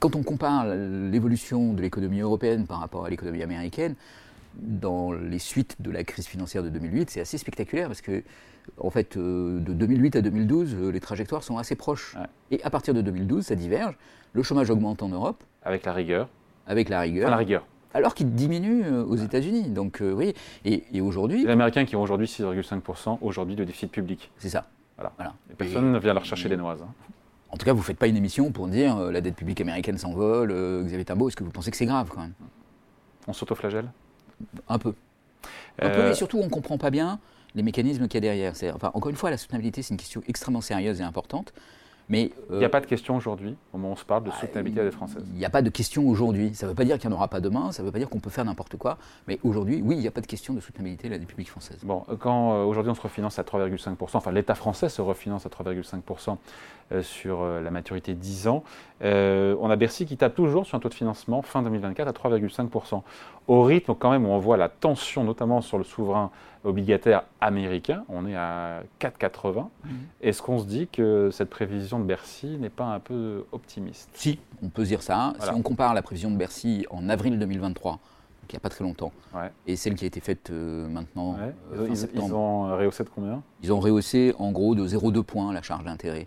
quand 0.00 0.16
on 0.16 0.22
compare 0.22 0.66
l'évolution 0.66 1.74
de 1.74 1.82
l'économie 1.82 2.20
européenne 2.20 2.66
par 2.66 2.80
rapport 2.80 3.04
à 3.04 3.10
l'économie 3.10 3.42
américaine, 3.42 3.96
dans 4.60 5.12
les 5.12 5.38
suites 5.38 5.76
de 5.80 5.90
la 5.90 6.04
crise 6.04 6.26
financière 6.26 6.62
de 6.62 6.68
2008, 6.68 7.10
c'est 7.10 7.20
assez 7.20 7.38
spectaculaire 7.38 7.88
parce 7.88 8.00
que 8.00 8.22
en 8.78 8.90
fait, 8.90 9.16
euh, 9.16 9.60
de 9.60 9.72
2008 9.72 10.16
à 10.16 10.22
2012, 10.22 10.74
euh, 10.74 10.90
les 10.90 11.00
trajectoires 11.00 11.42
sont 11.42 11.58
assez 11.58 11.74
proches. 11.74 12.16
Et 12.50 12.62
à 12.62 12.70
partir 12.70 12.94
de 12.94 13.00
2012, 13.00 13.44
ça 13.44 13.54
diverge. 13.54 13.96
Le 14.32 14.42
chômage 14.42 14.70
augmente 14.70 15.02
en 15.02 15.08
Europe. 15.08 15.44
Avec 15.62 15.84
la 15.84 15.92
rigueur. 15.92 16.28
Avec 16.66 16.88
la 16.88 17.00
rigueur. 17.00 17.30
la 17.30 17.36
rigueur. 17.36 17.66
Alors 17.92 18.14
qu'il 18.14 18.32
diminue 18.32 18.84
euh, 18.84 19.04
aux 19.04 19.16
États-Unis. 19.16 19.70
Donc, 19.70 20.02
oui. 20.02 20.34
Et, 20.64 21.00
aujourd'hui. 21.00 21.44
Les 21.44 21.50
Américains 21.50 21.84
qui 21.84 21.94
ont 21.94 22.02
aujourd'hui 22.02 22.26
6,5% 22.26 23.18
aujourd'hui 23.20 23.54
de 23.54 23.64
déficit 23.64 23.90
public. 23.92 24.32
C'est 24.38 24.48
ça. 24.48 24.66
Voilà. 24.96 25.34
personne 25.58 25.92
ne 25.92 25.98
vient 25.98 26.14
leur 26.14 26.24
chercher 26.24 26.48
les 26.48 26.56
noises. 26.56 26.82
Hein. 26.82 26.92
En 27.50 27.56
tout 27.56 27.66
cas, 27.66 27.72
vous 27.72 27.80
ne 27.80 27.84
faites 27.84 27.98
pas 27.98 28.06
une 28.06 28.16
émission 28.16 28.50
pour 28.50 28.68
dire 28.68 28.96
la 28.96 29.20
dette 29.20 29.36
publique 29.36 29.60
américaine 29.60 29.98
s'envole, 29.98 30.52
Xavier 30.84 31.04
Timbaud, 31.04 31.28
est-ce 31.28 31.36
que 31.36 31.44
vous 31.44 31.50
pensez 31.50 31.70
que 31.70 31.76
c'est 31.76 31.86
grave 31.86 32.08
quand 32.12 32.20
même? 32.20 32.32
On 33.28 33.32
s'autoflagelle? 33.32 33.88
Un 34.68 34.78
peu. 34.78 34.94
Un 35.80 35.90
peu, 35.90 36.10
et 36.10 36.14
surtout, 36.14 36.38
on 36.38 36.44
ne 36.44 36.50
comprend 36.50 36.78
pas 36.78 36.90
bien 36.90 37.18
les 37.54 37.62
mécanismes 37.62 38.08
qu'il 38.08 38.24
y 38.24 38.28
a 38.28 38.32
derrière. 38.32 38.52
Enfin, 38.74 38.90
encore 38.94 39.10
une 39.10 39.16
fois, 39.16 39.30
la 39.30 39.38
soutenabilité, 39.38 39.82
c'est 39.82 39.94
une 39.94 39.98
question 39.98 40.22
extrêmement 40.28 40.60
sérieuse 40.60 41.00
et 41.00 41.04
importante. 41.04 41.52
Mais, 42.08 42.30
il 42.50 42.56
n'y 42.56 42.64
a 42.64 42.66
euh, 42.66 42.70
pas 42.70 42.80
de 42.80 42.86
question 42.86 43.16
aujourd'hui, 43.16 43.56
au 43.72 43.78
moment 43.78 43.90
où 43.90 43.92
on 43.92 43.96
se 43.96 44.04
parle 44.04 44.24
de 44.24 44.30
bah, 44.30 44.36
soutenabilité 44.38 44.80
à 44.80 44.84
des 44.84 44.90
Françaises. 44.90 45.24
Il 45.32 45.38
n'y 45.38 45.44
a 45.44 45.50
pas 45.50 45.62
de 45.62 45.70
question 45.70 46.06
aujourd'hui. 46.06 46.54
Ça 46.54 46.66
ne 46.66 46.70
veut 46.70 46.76
pas 46.76 46.84
dire 46.84 46.98
qu'il 46.98 47.08
n'y 47.08 47.14
en 47.14 47.16
aura 47.16 47.28
pas 47.28 47.40
demain, 47.40 47.72
ça 47.72 47.82
ne 47.82 47.86
veut 47.86 47.92
pas 47.92 47.98
dire 47.98 48.10
qu'on 48.10 48.20
peut 48.20 48.30
faire 48.30 48.44
n'importe 48.44 48.76
quoi. 48.76 48.98
Mais 49.26 49.38
aujourd'hui, 49.42 49.80
oui, 49.82 49.96
il 49.96 50.00
n'y 50.00 50.06
a 50.06 50.10
pas 50.10 50.20
de 50.20 50.26
question 50.26 50.52
de 50.52 50.60
soutenabilité 50.60 51.08
de 51.08 51.14
la 51.14 51.18
République 51.18 51.48
française. 51.48 51.78
Bon, 51.82 52.04
quand 52.18 52.52
euh, 52.52 52.64
aujourd'hui 52.64 52.90
on 52.90 52.94
se 52.94 53.00
refinance 53.00 53.38
à 53.38 53.42
3,5%, 53.42 53.96
enfin 54.14 54.32
l'État 54.32 54.54
français 54.54 54.88
se 54.88 55.00
refinance 55.00 55.46
à 55.46 55.48
3,5% 55.48 56.36
euh, 56.92 57.02
sur 57.02 57.44
la 57.44 57.70
maturité 57.70 58.14
10 58.14 58.48
ans, 58.48 58.64
on 59.00 59.70
a 59.70 59.76
Bercy 59.76 60.06
qui 60.06 60.16
tape 60.16 60.34
toujours 60.34 60.66
sur 60.66 60.76
un 60.76 60.80
taux 60.80 60.88
de 60.88 60.94
financement 60.94 61.42
fin 61.42 61.62
2024 61.62 62.08
à 62.08 62.12
3,5%. 62.12 63.02
Au 63.46 63.62
rythme 63.62 63.94
quand 63.94 64.10
même 64.10 64.24
où 64.24 64.30
on 64.30 64.38
voit 64.38 64.56
la 64.56 64.68
tension, 64.68 65.24
notamment 65.24 65.60
sur 65.60 65.76
le 65.78 65.84
souverain 65.84 66.30
obligataire 66.64 67.24
américain, 67.40 68.04
on 68.08 68.26
est 68.26 68.34
à 68.34 68.82
4,80. 69.00 69.62
Mmh. 69.62 69.88
Est-ce 70.22 70.42
qu'on 70.42 70.58
se 70.58 70.64
dit 70.64 70.88
que 70.88 71.30
cette 71.30 71.50
prévision 71.50 72.00
de 72.00 72.04
Bercy 72.04 72.56
n'est 72.58 72.70
pas 72.70 72.86
un 72.86 73.00
peu 73.00 73.44
optimiste? 73.52 74.10
Si, 74.14 74.40
on 74.62 74.68
peut 74.68 74.84
dire 74.84 75.02
ça. 75.02 75.34
Si 75.40 75.50
on 75.50 75.62
compare 75.62 75.94
la 75.94 76.02
prévision 76.02 76.30
de 76.30 76.36
Bercy 76.36 76.86
en 76.90 77.08
avril 77.08 77.38
2023, 77.38 77.92
donc 77.92 78.00
il 78.48 78.54
n'y 78.54 78.56
a 78.56 78.60
pas 78.60 78.70
très 78.70 78.84
longtemps, 78.84 79.12
et 79.66 79.76
celle 79.76 79.94
qui 79.94 80.04
a 80.04 80.06
été 80.08 80.20
faite 80.20 80.50
euh, 80.50 80.88
maintenant, 80.88 81.36
euh, 81.72 81.86
ils, 81.88 81.96
septembre, 81.96 82.26
ils, 82.26 82.34
ont 82.34 82.76
rehaussé 82.76 83.04
de 83.04 83.08
combien? 83.08 83.42
Ils 83.62 83.72
ont 83.72 83.80
rehaussé 83.80 84.34
en 84.38 84.52
gros 84.52 84.74
de 84.74 84.86
0,2 84.86 85.22
points 85.22 85.52
la 85.52 85.62
charge 85.62 85.84
d'intérêt. 85.84 86.26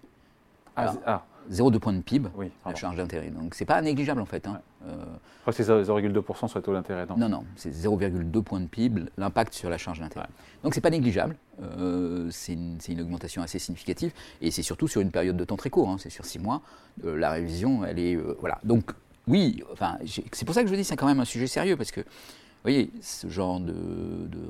Ah, 0.75 0.93
ah. 1.05 1.23
0,2 1.51 1.79
points 1.79 1.93
de 1.93 2.01
PIB, 2.01 2.29
la 2.65 2.75
charge 2.75 2.97
d'intérêt. 2.97 3.29
Donc 3.29 3.55
c'est 3.55 3.65
pas 3.65 3.81
négligeable 3.81 4.21
en 4.21 4.25
fait. 4.25 4.47
Hein. 4.47 4.61
Euh, 4.85 4.95
Je 4.95 5.41
crois 5.41 5.53
que 5.53 5.63
c'est 5.63 5.63
0,2% 5.63 6.47
sur 6.47 6.59
le 6.59 6.63
taux 6.63 6.73
d'intérêt. 6.73 7.05
Non, 7.17 7.29
non, 7.29 7.43
c'est 7.55 7.71
0,2 7.71 8.41
points 8.43 8.59
de 8.59 8.67
PIB, 8.67 9.03
l'impact 9.17 9.53
sur 9.53 9.69
la 9.69 9.77
charge 9.77 9.99
d'intérêt. 9.99 10.27
Donc 10.63 10.73
c'est 10.73 10.81
pas 10.81 10.89
négligeable. 10.89 11.35
Euh, 11.61 12.27
c'est 12.31 12.53
une, 12.53 13.01
augmentation 13.01 13.41
assez 13.41 13.59
significative 13.59 14.11
et 14.41 14.51
c'est 14.51 14.61
surtout 14.61 14.87
sur 14.87 15.01
une 15.01 15.11
période 15.11 15.37
de 15.37 15.43
temps 15.43 15.57
très 15.57 15.69
court. 15.69 15.89
Hein. 15.89 15.97
c'est 15.99 16.09
sur 16.09 16.25
6 16.25 16.39
mois. 16.39 16.61
Euh, 17.05 17.17
la 17.17 17.31
révision, 17.31 17.85
elle 17.85 17.99
est 17.99 18.15
voilà. 18.39 18.59
Donc 18.63 18.91
oui, 19.27 19.63
enfin 19.71 19.97
c'est 20.05 20.45
pour 20.45 20.55
ça 20.55 20.63
que 20.63 20.69
je 20.69 20.75
dis 20.75 20.83
c'est 20.83 20.95
quand 20.95 21.07
même 21.07 21.19
un 21.19 21.25
sujet 21.25 21.47
sérieux 21.47 21.75
parce 21.75 21.91
que 21.91 22.01
voyez, 22.71 22.91
ce 23.01 23.27
genre 23.27 23.59
de, 23.59 23.73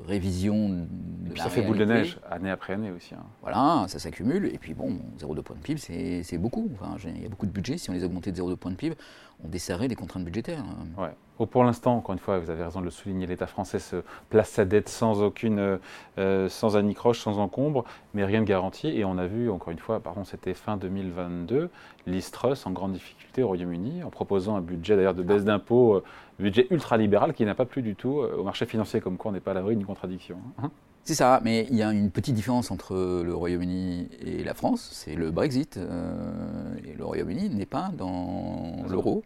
révision. 0.06 0.68
De 0.68 1.36
ça 1.36 1.48
fait 1.48 1.62
boule 1.62 1.78
de 1.78 1.84
neige, 1.84 2.18
année 2.30 2.50
après 2.50 2.72
année 2.74 2.90
aussi. 2.90 3.14
Hein. 3.14 3.24
Voilà, 3.42 3.86
ça 3.88 3.98
s'accumule. 3.98 4.46
Et 4.46 4.58
puis 4.58 4.74
bon, 4.74 4.98
0,2 5.18 5.42
points 5.42 5.56
de 5.56 5.62
PIB, 5.62 6.22
c'est 6.22 6.38
beaucoup. 6.38 6.70
Enfin, 6.74 6.96
il 7.04 7.22
y 7.22 7.26
a 7.26 7.28
beaucoup 7.28 7.46
de 7.46 7.52
budget. 7.52 7.78
Si 7.78 7.90
on 7.90 7.92
les 7.92 8.04
augmentait 8.04 8.32
de 8.32 8.40
0,2 8.40 8.56
points 8.56 8.70
de 8.72 8.76
PIB, 8.76 8.96
on 9.44 9.48
desserrait 9.48 9.88
les 9.88 9.94
contraintes 9.94 10.24
budgétaires. 10.24 10.64
Ouais. 10.96 11.14
Pour 11.46 11.62
l'instant, 11.62 11.96
encore 11.96 12.12
une 12.12 12.18
fois, 12.18 12.38
vous 12.38 12.50
avez 12.50 12.64
raison 12.64 12.80
de 12.80 12.84
le 12.84 12.90
souligner, 12.90 13.26
l'État 13.26 13.46
français 13.46 13.78
se 13.78 14.02
place 14.28 14.50
sa 14.50 14.64
dette 14.64 14.88
sans 14.88 15.22
aucune, 15.22 15.78
euh, 16.18 16.48
sans 16.48 16.76
anicroche, 16.76 17.20
sans 17.20 17.38
encombre, 17.38 17.84
mais 18.14 18.24
rien 18.24 18.40
de 18.40 18.46
garanti. 18.46 18.88
Et 18.88 19.04
on 19.04 19.18
a 19.18 19.26
vu, 19.26 19.50
encore 19.50 19.70
une 19.70 19.78
fois, 19.78 20.00
pardon, 20.00 20.24
c'était 20.24 20.54
fin 20.54 20.76
2022, 20.76 21.70
l'Istrus 22.06 22.66
en 22.66 22.72
grande 22.72 22.92
difficulté 22.92 23.42
au 23.42 23.48
Royaume-Uni, 23.48 24.02
en 24.02 24.10
proposant 24.10 24.56
un 24.56 24.60
budget 24.60 24.96
d'ailleurs 24.96 25.14
de 25.14 25.22
baisse 25.22 25.44
d'impôts, 25.44 25.96
euh, 25.96 26.04
budget 26.40 26.66
ultra-libéral 26.70 27.34
qui 27.34 27.44
n'a 27.44 27.54
pas 27.54 27.66
plu 27.66 27.82
du 27.82 27.94
tout 27.94 28.18
euh, 28.18 28.36
au 28.36 28.42
marché 28.42 28.66
financier, 28.66 29.00
comme 29.00 29.16
quoi 29.16 29.30
on 29.30 29.34
n'est 29.34 29.40
pas 29.40 29.52
à 29.52 29.54
l'abri 29.54 29.76
d'une 29.76 29.86
contradiction. 29.86 30.38
Hein. 30.62 30.70
C'est 31.04 31.14
ça, 31.14 31.40
mais 31.42 31.66
il 31.70 31.76
y 31.76 31.82
a 31.82 31.90
une 31.90 32.10
petite 32.10 32.34
différence 32.34 32.70
entre 32.70 33.22
le 33.24 33.34
Royaume-Uni 33.34 34.08
et 34.20 34.44
la 34.44 34.52
France, 34.52 34.90
c'est 34.92 35.14
le 35.14 35.30
Brexit. 35.30 35.78
et 35.78 36.92
le 36.92 37.04
Royaume-Uni 37.04 37.48
n'est 37.48 37.64
pas 37.64 37.90
dans 37.96 38.84
l'euro. 38.90 39.22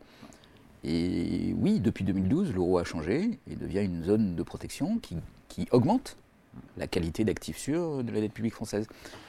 Et 0.84 1.54
oui, 1.58 1.80
depuis 1.80 2.04
2012, 2.04 2.54
l'euro 2.54 2.78
a 2.78 2.84
changé 2.84 3.38
et 3.50 3.56
devient 3.56 3.84
une 3.84 4.02
zone 4.02 4.34
de 4.34 4.42
protection 4.42 4.98
qui, 4.98 5.16
augmente 5.70 6.16
la 6.76 6.86
qualité 6.86 7.24
d'actifs 7.24 7.58
sûrs 7.58 8.02
de 8.02 8.10
la 8.10 8.20
dette 8.20 8.32
publique 8.32 8.54
française. 8.54 8.86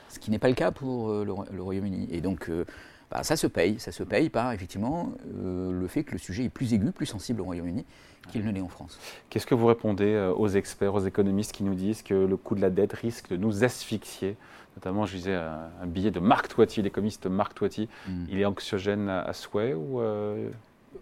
Ce 0.10 0.19
qui 0.19 0.31
n'est 0.31 0.39
pas 0.39 0.50
le 0.50 0.55
cas 0.55 0.72
pour 0.72 1.10
euh, 1.10 1.25
le, 1.25 1.62
Royaume-Uni. 1.62 2.07
Et 2.12 2.22
donc, 2.22 2.50
euh, 2.50 2.65
bah, 3.12 3.24
ça 3.24 3.36
se 3.36 3.48
paye. 3.48 3.79
Ça 3.79 3.91
se 3.91 4.03
paye 4.03 4.29
par, 4.29 4.51
effectivement, 4.51 5.13
euh, 5.36 5.72
le 5.72 5.88
fait 5.88 6.03
que 6.03 6.13
le 6.13 6.17
sujet 6.17 6.45
est 6.45 6.50
plus 6.50 6.74
aigu, 6.74 6.91
plus 6.91 7.05
sensible 7.05 7.41
au 7.41 7.45
Royaume-Uni 7.45 7.86
qu'il 8.31 8.45
ne 8.45 8.51
l'est 8.51 8.62
en 8.62 8.69
France. 8.69 9.00
Qu'est-ce 9.29 9.45
que 9.45 9.55
vous 9.55 9.65
répondez 9.65 10.31
aux 10.38 10.48
experts, 10.48 10.93
aux 10.93 11.05
économistes 11.05 11.51
qui 11.51 11.63
nous 11.63 11.75
disent 11.75 12.03
que 12.03 12.13
le 12.13 12.38
coût 12.38 12.55
de 12.55 12.62
la 12.62 12.69
dette 12.69 12.93
risque 12.93 13.29
de 13.29 13.36
nous 13.36 13.65
asphyxier? 13.65 14.38
Notamment, 14.77 15.05
je 15.05 15.17
disais 15.17 15.36
un, 15.36 15.86
billet 15.86 16.10
de 16.10 16.22
Marc 16.22 16.48
Toiti, 16.48 16.81
l'économiste 16.81 17.27
Marc 17.27 17.53
Toiti. 17.53 17.89
Hmm. 18.07 18.25
Il 18.29 18.39
est 18.39 18.45
anxiogène 18.45 19.10
à, 19.10 19.33
souhait 19.33 19.74
ou 19.74 20.00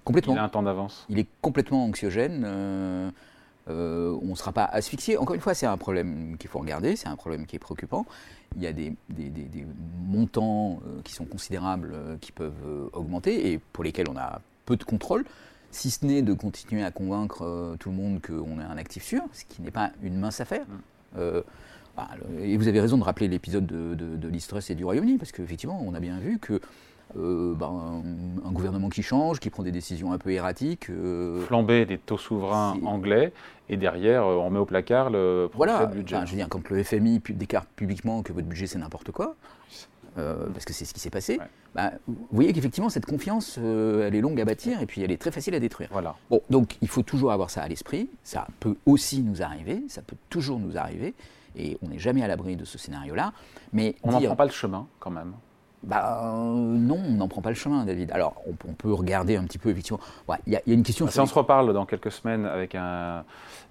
Complètement. 0.03 0.33
Il 0.33 0.39
a 0.39 0.43
un 0.43 0.49
temps 0.49 0.63
d'avance. 0.63 1.05
Il 1.09 1.19
est 1.19 1.27
complètement 1.41 1.85
anxiogène. 1.85 2.43
Euh, 2.45 3.11
euh, 3.69 4.17
on 4.21 4.27
ne 4.27 4.35
sera 4.35 4.51
pas 4.51 4.65
asphyxié. 4.65 5.17
Encore 5.17 5.35
une 5.35 5.41
fois, 5.41 5.53
c'est 5.53 5.65
un 5.65 5.77
problème 5.77 6.37
qu'il 6.37 6.49
faut 6.49 6.59
regarder, 6.59 6.95
c'est 6.95 7.07
un 7.07 7.15
problème 7.15 7.45
qui 7.45 7.55
est 7.55 7.59
préoccupant. 7.59 8.05
Il 8.55 8.63
y 8.63 8.67
a 8.67 8.73
des, 8.73 8.93
montants 10.07 10.81
euh, 10.85 11.01
qui 11.03 11.13
sont 11.13 11.25
considérables 11.25 11.95
qui 12.19 12.31
peuvent 12.31 12.89
augmenter 12.93 13.51
et 13.51 13.59
pour 13.59 13.83
lesquels 13.83 14.09
on 14.09 14.17
a 14.17 14.41
peu 14.65 14.75
de 14.75 14.83
contrôle, 14.83 15.25
si 15.69 15.91
ce 15.91 16.05
n'est 16.05 16.21
de 16.21 16.33
continuer 16.33 16.83
à 16.83 16.91
convaincre 16.91 17.75
tout 17.79 17.89
le 17.89 17.95
monde 17.95 18.21
qu'on 18.21 18.59
est 18.59 18.63
un 18.63 18.77
actif 18.77 19.03
sûr, 19.03 19.21
ce 19.31 19.45
qui 19.45 19.61
n'est 19.61 19.71
pas 19.71 19.91
une 20.01 20.17
mince 20.17 20.41
affaire. 20.41 20.65
Mm. 21.15 21.19
Bah, 21.95 22.07
et 22.41 22.55
vous 22.55 22.67
avez 22.67 22.79
raison 22.79 22.97
de 22.97 23.03
rappeler 23.03 23.27
l'épisode 23.27 23.65
de, 23.65 23.95
de, 23.95 24.15
de 24.15 24.71
et 24.71 24.75
du 24.75 24.85
Royaume-Uni, 24.85 25.17
parce 25.17 25.31
qu'effectivement, 25.31 25.83
on 25.85 25.93
a 25.93 25.99
bien 25.99 26.19
vu 26.19 26.39
que 26.39 26.61
euh, 27.17 27.53
ben, 27.55 28.03
un, 28.45 28.51
gouvernement 28.51 28.89
qui 28.89 29.03
change, 29.03 29.39
qui 29.39 29.49
prend 29.49 29.63
des 29.63 29.71
décisions 29.71 30.13
un 30.13 30.17
peu 30.17 30.31
erratiques. 30.31 30.89
Euh, 30.89 31.41
Flamber 31.41 31.85
des 31.85 31.97
taux 31.97 32.17
souverains 32.17 32.77
anglais, 32.85 33.33
et 33.69 33.77
derrière, 33.77 34.23
euh, 34.25 34.35
on 34.35 34.49
met 34.49 34.59
au 34.59 34.65
placard 34.65 35.09
le 35.09 35.49
voilà, 35.53 35.85
budget. 35.85 36.17
je 36.25 36.31
veux 36.31 36.37
dire, 36.37 36.49
quand 36.49 36.69
le 36.69 36.83
FMI 36.83 37.21
déclare 37.29 37.65
publiquement 37.65 38.23
que 38.23 38.33
votre 38.33 38.47
budget 38.47 38.67
c'est 38.67 38.79
n'importe 38.79 39.11
quoi, 39.11 39.35
parce 40.15 40.65
que 40.65 40.73
c'est 40.73 40.85
ce 40.85 40.93
qui 40.93 40.99
s'est 40.99 41.09
passé, 41.09 41.39
ben, 41.73 41.91
vous 42.05 42.27
voyez 42.31 42.51
qu'effectivement, 42.51 42.89
cette 42.89 43.05
confiance, 43.05 43.57
elle 43.57 44.13
est 44.13 44.21
longue 44.21 44.39
à 44.41 44.45
bâtir 44.45 44.81
et 44.81 44.85
puis 44.85 45.01
elle 45.01 45.11
est 45.11 45.17
très 45.21 45.31
facile 45.31 45.55
à 45.55 45.59
détruire. 45.59 45.89
Voilà. 45.91 46.15
Bon, 46.29 46.41
donc 46.49 46.75
il 46.81 46.89
faut 46.89 47.01
toujours 47.01 47.31
avoir 47.31 47.49
ça 47.49 47.61
à 47.61 47.67
l'esprit. 47.67 48.09
Ça 48.23 48.45
peut 48.59 48.75
aussi 48.85 49.21
nous 49.21 49.41
arriver, 49.41 49.83
ça 49.87 50.01
peut 50.01 50.17
toujours 50.29 50.59
nous 50.59 50.77
arriver, 50.77 51.13
et 51.55 51.77
on 51.81 51.87
n'est 51.87 51.99
jamais 51.99 52.23
à 52.23 52.27
l'abri 52.27 52.55
de 52.57 52.65
ce 52.65 52.77
scénario-là. 52.77 53.33
Mais 53.73 53.95
on 54.03 54.11
n'en 54.11 54.21
prend 54.21 54.35
pas 54.35 54.45
le 54.45 54.51
chemin, 54.51 54.85
quand 54.99 55.11
même. 55.11 55.33
Bah, 55.83 56.21
euh, 56.23 56.53
non, 56.55 57.01
on 57.03 57.13
n'en 57.13 57.27
prend 57.27 57.41
pas 57.41 57.49
le 57.49 57.55
chemin, 57.55 57.85
David. 57.85 58.11
Alors, 58.11 58.35
on, 58.47 58.73
peut 58.73 58.93
regarder 58.93 59.35
un 59.35 59.43
petit 59.43 59.57
peu, 59.57 59.69
effectivement. 59.69 59.99
Il 60.45 60.53
y, 60.53 60.55
a 60.55 60.61
une 60.67 60.83
question. 60.83 61.07
Si 61.07 61.19
on 61.19 61.25
se 61.25 61.33
reparle 61.33 61.73
dans 61.73 61.85
quelques 61.85 62.11
semaines 62.11 62.45
avec 62.45 62.77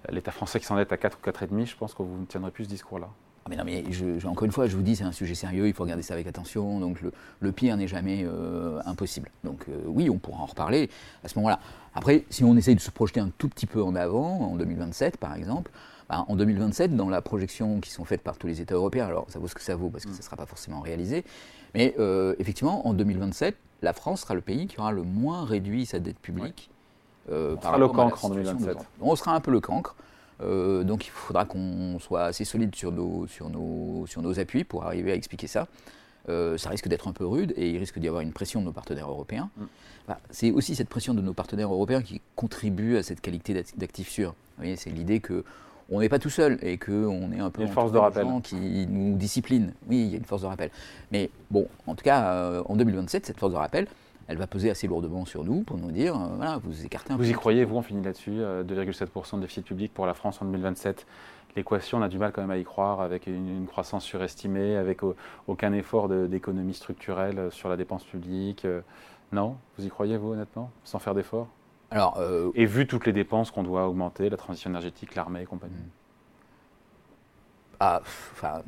l'État 0.09 0.31
français 0.31 0.59
qui 0.59 0.65
s'en 0.65 0.77
est 0.77 0.91
à 0.91 0.97
4 0.97 1.17
ou 1.17 1.29
4,5, 1.29 1.65
je 1.65 1.75
pense 1.75 1.93
que 1.93 2.03
vous 2.03 2.19
ne 2.19 2.25
tiendrez 2.25 2.51
plus 2.51 2.65
ce 2.65 2.69
discours-là. 2.69 3.07
Ah, 3.43 3.49
mais 3.49 3.55
non, 3.55 3.63
mais 3.65 3.83
encore 4.25 4.45
une 4.45 4.51
fois, 4.51 4.67
je 4.67 4.75
vous 4.75 4.83
dis, 4.83 4.95
c'est 4.95 5.03
un 5.03 5.11
sujet 5.11 5.33
sérieux, 5.33 5.67
il 5.67 5.73
faut 5.73 5.83
regarder 5.83 6.03
ça 6.03 6.13
avec 6.13 6.27
attention. 6.27 6.79
Donc, 6.79 6.99
le, 7.39 7.51
pire 7.51 7.75
n'est 7.75 7.87
jamais 7.87 8.23
euh, 8.23 8.79
impossible. 8.85 9.31
Donc, 9.43 9.65
euh, 9.67 9.81
oui, 9.87 10.09
on 10.11 10.19
pourra 10.19 10.43
en 10.43 10.45
reparler 10.45 10.89
à 11.23 11.27
ce 11.27 11.39
moment-là. 11.39 11.59
Après, 11.95 12.23
si 12.29 12.43
on 12.43 12.55
essaye 12.55 12.75
de 12.75 12.81
se 12.81 12.91
projeter 12.91 13.19
un 13.19 13.29
tout 13.37 13.49
petit 13.49 13.65
peu 13.65 13.81
en 13.81 13.95
avant, 13.95 14.41
en 14.41 14.55
2027 14.57 15.17
par 15.17 15.35
exemple, 15.35 15.71
bah, 16.07 16.25
en 16.27 16.35
2027, 16.35 16.95
dans 16.95 17.09
la 17.09 17.21
projection 17.21 17.79
qui 17.79 17.89
sont 17.89 18.05
faites 18.05 18.21
par 18.21 18.37
tous 18.37 18.45
les 18.45 18.61
États 18.61 18.75
européens, 18.75 19.07
alors 19.07 19.25
ça 19.29 19.39
vaut 19.39 19.47
ce 19.47 19.55
que 19.55 19.61
ça 19.61 19.75
vaut 19.75 19.89
parce 19.89 20.05
que 20.05 20.09
mm. 20.09 20.13
ça 20.13 20.19
ne 20.19 20.23
sera 20.23 20.35
pas 20.37 20.45
forcément 20.45 20.79
réalisé, 20.79 21.25
mais 21.73 21.95
euh, 21.99 22.35
effectivement, 22.39 22.87
en 22.87 22.93
2027, 22.93 23.55
la 23.81 23.93
France 23.93 24.21
sera 24.21 24.35
le 24.35 24.41
pays 24.41 24.67
qui 24.67 24.79
aura 24.79 24.91
le 24.91 25.03
moins 25.03 25.45
réduit 25.45 25.85
sa 25.85 25.99
dette 25.99 26.19
publique. 26.19 26.69
Euh, 27.31 27.55
on 27.57 27.61
sera 27.61 27.77
le 27.77 27.87
cancre 27.87 28.25
en 28.25 28.29
2027. 28.29 28.77
On 28.99 29.15
sera 29.15 29.35
un 29.35 29.39
peu 29.39 29.51
le 29.51 29.59
cancre. 29.59 29.95
Euh, 30.41 30.83
donc 30.83 31.05
il 31.05 31.11
faudra 31.11 31.45
qu'on 31.45 31.99
soit 31.99 32.23
assez 32.23 32.45
solide 32.45 32.75
sur 32.75 32.91
nos, 32.91 33.27
sur, 33.27 33.49
nos, 33.49 34.05
sur 34.07 34.21
nos 34.21 34.39
appuis 34.39 34.63
pour 34.63 34.85
arriver 34.85 35.11
à 35.11 35.15
expliquer 35.15 35.47
ça. 35.47 35.67
ça 36.27 36.69
risque 36.69 36.87
d'être 36.87 37.07
un 37.07 37.13
peu 37.13 37.25
rude 37.25 37.53
et 37.57 37.69
il 37.69 37.77
risque 37.77 37.99
d'y 37.99 38.07
avoir 38.07 38.21
une 38.21 38.33
pression 38.33 38.59
de 38.59 38.65
nos 38.65 38.71
partenaires 38.71 39.09
européens. 39.09 39.49
Mm. 39.57 39.63
Bah, 40.07 40.19
c'est 40.31 40.51
aussi 40.51 40.75
cette 40.75 40.89
pression 40.89 41.13
de 41.13 41.21
nos 41.21 41.33
partenaires 41.33 41.71
européens 41.71 42.01
qui 42.01 42.21
contribue 42.35 42.97
à 42.97 43.03
cette 43.03 43.21
qualité 43.21 43.63
d'actif 43.77 44.09
sûr. 44.09 44.33
C'est 44.75 44.89
l'idée 44.89 45.19
que 45.19 45.43
on 45.91 45.99
n'est 45.99 46.09
pas 46.09 46.19
tout 46.19 46.29
seul 46.29 46.57
et 46.61 46.77
qu'on 46.77 47.31
est 47.33 47.39
un 47.39 47.49
peu 47.49 47.61
une 47.61 47.67
force 47.67 47.91
de 47.91 47.97
rappel 47.97 48.25
qui 48.43 48.87
nous 48.89 49.17
discipline. 49.17 49.73
Oui, 49.87 49.97
il 49.97 50.07
y 50.07 50.13
a 50.13 50.17
une 50.17 50.25
force 50.25 50.41
de 50.41 50.47
rappel. 50.47 50.71
Mais 51.11 51.29
bon, 51.51 51.67
en 51.85 51.95
tout 51.95 52.03
cas, 52.03 52.33
euh, 52.33 52.63
en 52.65 52.77
2027, 52.77 53.25
cette 53.25 53.37
force 53.37 53.51
de 53.51 53.57
rappel, 53.57 53.87
elle 54.27 54.37
va 54.37 54.47
peser 54.47 54.69
assez 54.69 54.87
lourdement 54.87 55.25
sur 55.25 55.43
nous 55.43 55.61
pour 55.63 55.77
nous 55.77 55.91
dire, 55.91 56.15
euh, 56.15 56.35
voilà, 56.37 56.59
vous 56.63 56.85
écartez 56.85 57.11
un 57.11 57.15
vous 57.15 57.21
peu. 57.21 57.25
Vous 57.25 57.31
y 57.31 57.33
croyez, 57.33 57.65
vous, 57.65 57.75
on 57.75 57.81
finit 57.81 58.03
là-dessus, 58.03 58.31
2,7% 58.31 58.37
euh, 58.39 59.37
de 59.37 59.41
déficit 59.41 59.65
public 59.65 59.93
pour 59.93 60.05
la 60.05 60.13
France 60.13 60.41
en 60.41 60.45
2027 60.45 61.05
L'équation, 61.57 61.97
on 61.97 62.01
a 62.01 62.07
du 62.07 62.17
mal 62.17 62.31
quand 62.31 62.39
même 62.39 62.51
à 62.51 62.57
y 62.57 62.63
croire, 62.63 63.01
avec 63.01 63.27
une, 63.27 63.67
croissance 63.67 64.05
surestimée, 64.05 64.77
avec 64.77 65.01
aucun 65.47 65.73
effort 65.73 66.07
d'économie 66.07 66.73
structurelle 66.73 67.49
sur 67.51 67.67
la 67.67 67.75
dépense 67.75 68.05
publique. 68.05 68.65
non? 69.33 69.57
Vous 69.77 69.85
y 69.85 69.89
croyez, 69.89 70.15
vous, 70.15 70.31
honnêtement 70.31 70.71
Sans 70.85 70.99
faire 70.99 71.13
d'efforts? 71.13 71.49
Alors, 71.91 72.17
euh, 72.19 72.51
et 72.55 72.65
vu 72.65 72.87
toutes 72.87 73.05
les 73.05 73.11
dépenses 73.11 73.51
qu'on 73.51 73.63
doit 73.63 73.87
augmenter, 73.87 74.29
la 74.29 74.37
transition 74.37 74.69
énergétique, 74.69 75.13
l'armée 75.13 75.41
et 75.41 75.45
compagnie. 75.45 75.75
Hmm. 75.75 75.89
Ah, 77.81 78.01
enfin, 78.01 78.61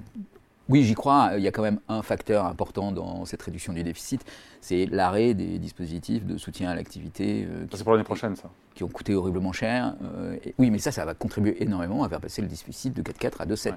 oui, 0.67 0.83
j'y 0.83 0.93
crois. 0.93 1.31
Il 1.37 1.43
y 1.43 1.47
a 1.47 1.51
quand 1.51 1.61
même 1.61 1.79
un 1.87 2.01
facteur 2.01 2.45
important 2.45 2.91
dans 2.91 3.23
cette 3.23 3.41
réduction 3.41 3.71
du 3.71 3.81
déficit, 3.81 4.25
c'est 4.59 4.85
l'arrêt 4.87 5.33
des 5.33 5.57
dispositifs 5.57 6.25
de 6.25 6.37
soutien 6.37 6.69
à 6.69 6.75
l'activité. 6.75 7.47
Euh, 7.49 7.65
c'est 7.71 7.83
pour 7.83 7.93
l'année 7.93 8.03
prochaine, 8.03 8.35
ça. 8.35 8.49
Qui 8.75 8.83
ont 8.83 8.89
coûté 8.89 9.15
horriblement 9.15 9.53
cher. 9.53 9.95
Euh, 10.03 10.35
oui, 10.57 10.69
mais 10.69 10.79
ça, 10.79 10.91
ça 10.91 11.05
va 11.05 11.13
contribuer 11.13 11.63
énormément 11.63 12.03
à 12.03 12.09
faire 12.09 12.19
passer 12.19 12.41
le 12.41 12.49
déficit 12.49 12.93
de 12.93 13.01
4,4 13.01 13.41
à 13.41 13.45
2,7. 13.45 13.75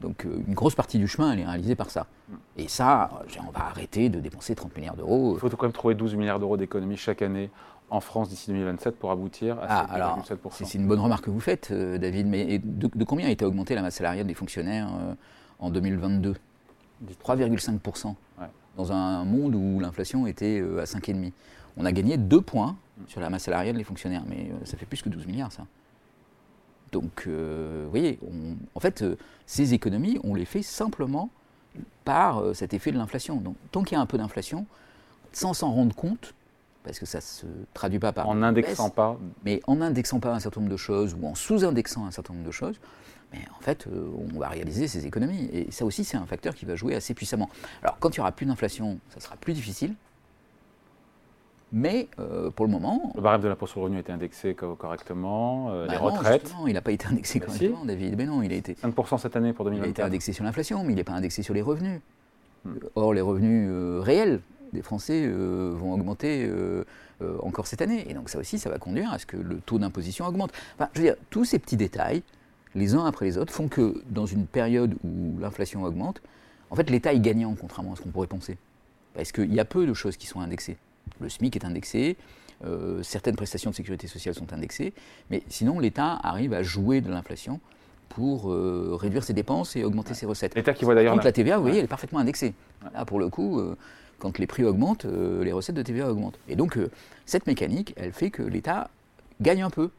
Donc 0.00 0.24
une 0.24 0.54
grosse 0.54 0.76
partie 0.76 0.98
du 0.98 1.08
chemin, 1.08 1.32
elle 1.32 1.40
est 1.40 1.46
réalisée 1.46 1.74
par 1.74 1.90
ça. 1.90 2.06
Hmm. 2.28 2.36
Et 2.56 2.68
ça, 2.68 3.10
on 3.46 3.50
va 3.50 3.66
arrêter 3.66 4.08
de 4.08 4.18
dépenser 4.18 4.56
30 4.56 4.76
milliards 4.76 4.96
d'euros. 4.96 5.34
Il 5.36 5.40
faut 5.40 5.48
quand 5.50 5.66
même 5.66 5.72
trouver 5.72 5.94
12 5.94 6.16
milliards 6.16 6.40
d'euros 6.40 6.56
d'économies 6.56 6.96
chaque 6.96 7.22
année 7.22 7.50
en 7.90 8.00
France 8.00 8.28
d'ici 8.28 8.50
2027 8.50 8.96
pour 8.96 9.10
aboutir 9.10 9.58
à 9.60 9.86
ah, 9.90 10.18
7%. 10.22 10.36
C'est 10.50 10.74
une 10.74 10.86
bonne 10.86 11.00
remarque 11.00 11.24
que 11.24 11.30
vous 11.30 11.40
faites, 11.40 11.70
euh, 11.70 11.98
David. 11.98 12.26
Mais 12.26 12.58
de, 12.62 13.04
combien 13.04 13.26
a 13.26 13.30
été 13.30 13.44
augmentée 13.44 13.74
la 13.74 13.82
masse 13.82 13.96
salariale 13.96 14.26
des 14.26 14.34
fonctionnaires 14.34 14.88
euh, 15.00 15.14
en 15.58 15.70
2022 15.70 16.34
3,5%. 17.24 18.14
Dans 18.76 18.92
un 18.92 19.24
monde 19.24 19.54
où 19.54 19.80
l'inflation 19.80 20.26
était 20.26 20.60
euh, 20.60 20.80
à 20.80 20.84
5,5%. 20.84 21.32
On 21.76 21.84
a 21.84 21.92
gagné 21.92 22.16
2 22.16 22.40
points 22.40 22.76
sur 23.06 23.20
la 23.20 23.30
masse 23.30 23.44
salariale 23.44 23.76
des 23.76 23.84
fonctionnaires. 23.84 24.24
Mais 24.26 24.50
ça 24.64 24.76
fait 24.76 24.86
plus 24.86 25.00
que 25.00 25.08
12 25.08 25.26
milliards, 25.26 25.52
ça. 25.52 25.64
Donc, 26.90 27.28
vous 27.28 27.90
voyez, 27.90 28.18
en 28.74 28.80
fait, 28.80 29.04
ces 29.46 29.74
économies, 29.74 30.18
on 30.24 30.34
les 30.34 30.46
fait 30.46 30.62
simplement 30.62 31.30
par 32.04 32.42
cet 32.56 32.74
effet 32.74 32.90
de 32.90 32.98
l'inflation. 32.98 33.36
Donc, 33.36 33.54
tant 33.70 33.84
qu'il 33.84 33.96
y 33.96 33.98
a 33.98 34.00
un 34.00 34.06
peu 34.06 34.18
d'inflation, 34.18 34.66
sans 35.32 35.54
s'en 35.54 35.70
rendre 35.70 35.94
compte, 35.94 36.34
parce 36.84 36.98
que 36.98 37.06
ça 37.06 37.18
ne 37.18 37.22
se 37.22 37.46
traduit 37.74 37.98
pas 37.98 38.12
par. 38.12 38.28
En 38.28 38.42
indexant 38.42 38.90
pas. 38.90 39.18
Mais 39.44 39.60
en 39.66 39.80
indexant 39.80 40.20
pas 40.20 40.32
un 40.32 40.40
certain 40.40 40.60
nombre 40.60 40.72
de 40.72 40.76
choses 40.76 41.16
ou 41.20 41.26
en 41.26 41.34
sous-indexant 41.34 42.06
un 42.06 42.10
certain 42.10 42.34
nombre 42.34 42.46
de 42.46 42.50
choses, 42.50 42.78
mais 43.32 43.40
en 43.56 43.60
fait, 43.60 43.86
euh, 43.86 44.08
on 44.34 44.38
va 44.38 44.48
réaliser 44.48 44.88
ces 44.88 45.06
économies. 45.06 45.48
Et 45.52 45.70
ça 45.70 45.84
aussi, 45.84 46.04
c'est 46.04 46.16
un 46.16 46.26
facteur 46.26 46.54
qui 46.54 46.64
va 46.64 46.76
jouer 46.76 46.94
assez 46.94 47.14
puissamment. 47.14 47.50
Alors, 47.82 47.98
quand 47.98 48.16
il 48.16 48.20
n'y 48.20 48.22
aura 48.22 48.32
plus 48.32 48.46
d'inflation, 48.46 48.98
ça 49.10 49.20
sera 49.20 49.36
plus 49.36 49.52
difficile. 49.52 49.94
Mais 51.70 52.08
euh, 52.18 52.50
pour 52.50 52.64
le 52.64 52.72
moment. 52.72 53.12
Le 53.14 53.20
barème 53.20 53.42
de 53.42 53.48
l'impôt 53.48 53.66
sur 53.66 53.80
le 53.80 53.84
revenu 53.84 53.98
a 53.98 54.00
été 54.00 54.10
indexé 54.10 54.54
correctement. 54.54 55.70
Euh, 55.70 55.86
bah 55.86 55.92
les 55.92 55.98
retraites. 55.98 56.54
Non, 56.58 56.66
il 56.66 56.72
n'a 56.72 56.80
pas 56.80 56.92
été 56.92 57.06
indexé 57.06 57.38
bah 57.38 57.46
correctement, 57.46 57.84
David. 57.84 58.16
Mais 58.16 58.24
non, 58.24 58.42
il 58.42 58.52
a 58.52 58.56
été. 58.56 58.72
5% 58.72 59.18
cette 59.18 59.36
année 59.36 59.52
pour 59.52 59.66
2024. 59.66 59.84
Il 59.84 59.88
a 59.88 59.90
été 59.90 60.02
indexé 60.02 60.32
sur 60.32 60.44
l'inflation, 60.44 60.82
mais 60.82 60.94
il 60.94 60.96
n'est 60.96 61.04
pas 61.04 61.12
indexé 61.12 61.42
sur 61.42 61.52
les 61.52 61.60
revenus. 61.60 62.00
Hmm. 62.64 62.76
Or, 62.94 63.12
les 63.12 63.20
revenus 63.20 63.70
réels 64.00 64.40
des 64.72 64.82
Français 64.82 65.28
vont 65.28 65.94
augmenter 65.94 66.50
encore 67.42 67.66
cette 67.66 67.82
année. 67.82 68.08
Et 68.10 68.14
donc 68.14 68.28
ça 68.28 68.38
aussi, 68.38 68.58
ça 68.58 68.70
va 68.70 68.78
conduire 68.78 69.12
à 69.12 69.18
ce 69.18 69.26
que 69.26 69.36
le 69.36 69.56
taux 69.56 69.78
d'imposition 69.78 70.26
augmente. 70.26 70.52
Enfin, 70.74 70.88
je 70.94 71.00
veux 71.00 71.06
dire, 71.06 71.16
tous 71.30 71.44
ces 71.44 71.58
petits 71.58 71.76
détails, 71.76 72.22
les 72.74 72.94
uns 72.94 73.04
après 73.06 73.24
les 73.24 73.38
autres, 73.38 73.52
font 73.52 73.68
que 73.68 74.02
dans 74.10 74.26
une 74.26 74.46
période 74.46 74.94
où 75.04 75.38
l'inflation 75.40 75.84
augmente, 75.84 76.20
en 76.70 76.76
fait, 76.76 76.90
l'État 76.90 77.12
est 77.12 77.20
gagnant, 77.20 77.54
contrairement 77.58 77.94
à 77.94 77.96
ce 77.96 78.02
qu'on 78.02 78.10
pourrait 78.10 78.26
penser. 78.26 78.58
Parce 79.14 79.32
qu'il 79.32 79.52
y 79.52 79.60
a 79.60 79.64
peu 79.64 79.86
de 79.86 79.94
choses 79.94 80.16
qui 80.16 80.26
sont 80.26 80.40
indexées. 80.40 80.76
Le 81.20 81.28
SMIC 81.28 81.56
est 81.56 81.64
indexé, 81.64 82.16
euh, 82.64 83.02
certaines 83.02 83.36
prestations 83.36 83.70
de 83.70 83.76
sécurité 83.76 84.06
sociale 84.08 84.34
sont 84.34 84.52
indexées, 84.52 84.92
mais 85.30 85.42
sinon 85.48 85.78
l'État 85.78 86.18
arrive 86.22 86.52
à 86.52 86.62
jouer 86.62 87.00
de 87.00 87.08
l'inflation 87.08 87.60
pour 88.08 88.50
euh, 88.50 88.96
réduire 89.00 89.22
ses 89.22 89.32
dépenses 89.32 89.76
et 89.76 89.84
augmenter 89.84 90.14
ses 90.14 90.26
recettes. 90.26 90.54
L'État 90.54 90.74
qui 90.74 90.84
voit 90.84 90.94
d'ailleurs. 90.94 91.16
la 91.16 91.32
TVA, 91.32 91.56
vous 91.56 91.62
voyez, 91.62 91.78
elle 91.78 91.84
est 91.84 91.88
parfaitement 91.88 92.18
indexée. 92.18 92.54
Là, 92.94 93.04
pour 93.04 93.20
le 93.20 93.28
coup, 93.28 93.60
euh, 93.60 93.76
quand 94.18 94.38
les 94.38 94.46
prix 94.46 94.64
augmentent, 94.64 95.04
les 95.04 95.52
recettes 95.52 95.76
de 95.76 95.82
TVA 95.82 96.10
augmentent. 96.10 96.38
Et 96.48 96.56
donc, 96.56 96.78
cette 97.26 97.46
mécanique, 97.46 97.94
elle 97.96 98.12
fait 98.12 98.30
que 98.30 98.42
l'État 98.42 98.90
gagne 99.40 99.62
un 99.62 99.70
peu. 99.70 99.90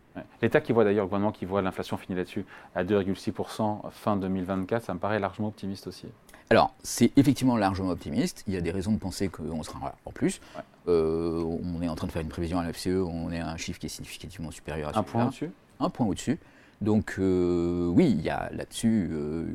L'État 0.41 0.59
qui 0.61 0.73
voit 0.73 0.83
d'ailleurs, 0.83 1.05
le 1.05 1.07
gouvernement 1.07 1.31
qui 1.31 1.45
voit 1.45 1.61
l'inflation 1.61 1.97
finir 1.97 2.17
là-dessus 2.17 2.45
à 2.75 2.83
2,6% 2.83 3.89
fin 3.91 4.17
2024, 4.17 4.83
ça 4.83 4.93
me 4.93 4.99
paraît 4.99 5.19
largement 5.19 5.47
optimiste 5.47 5.87
aussi. 5.87 6.07
Alors, 6.49 6.73
c'est 6.81 7.11
effectivement 7.15 7.57
largement 7.57 7.89
optimiste. 7.89 8.43
Il 8.47 8.53
y 8.53 8.57
a 8.57 8.61
des 8.61 8.71
raisons 8.71 8.91
de 8.91 8.97
penser 8.97 9.29
qu'on 9.29 9.61
sera 9.61 9.95
en 10.05 10.11
plus. 10.11 10.41
Euh, 10.87 11.43
on 11.43 11.81
est 11.81 11.87
en 11.87 11.95
train 11.95 12.07
de 12.07 12.11
faire 12.11 12.23
une 12.23 12.29
prévision 12.29 12.57
à 12.59 12.63
la 12.63 12.73
FCE, 12.73 12.87
on 12.87 13.31
est 13.31 13.39
à 13.39 13.49
un 13.49 13.57
chiffre 13.57 13.79
qui 13.79 13.85
est 13.85 13.89
significativement 13.89 14.49
supérieur 14.49 14.89
à 14.95 14.99
Un 14.99 15.03
point 15.03 15.27
au-dessus? 15.27 15.51
Un 15.79 15.89
point 15.89 16.07
au-dessus. 16.07 16.39
Donc 16.81 17.15
euh, 17.19 17.87
oui, 17.87 18.15
il 18.17 18.21
y 18.21 18.29
a 18.29 18.49
là-dessus 18.53 19.09
euh, 19.11 19.45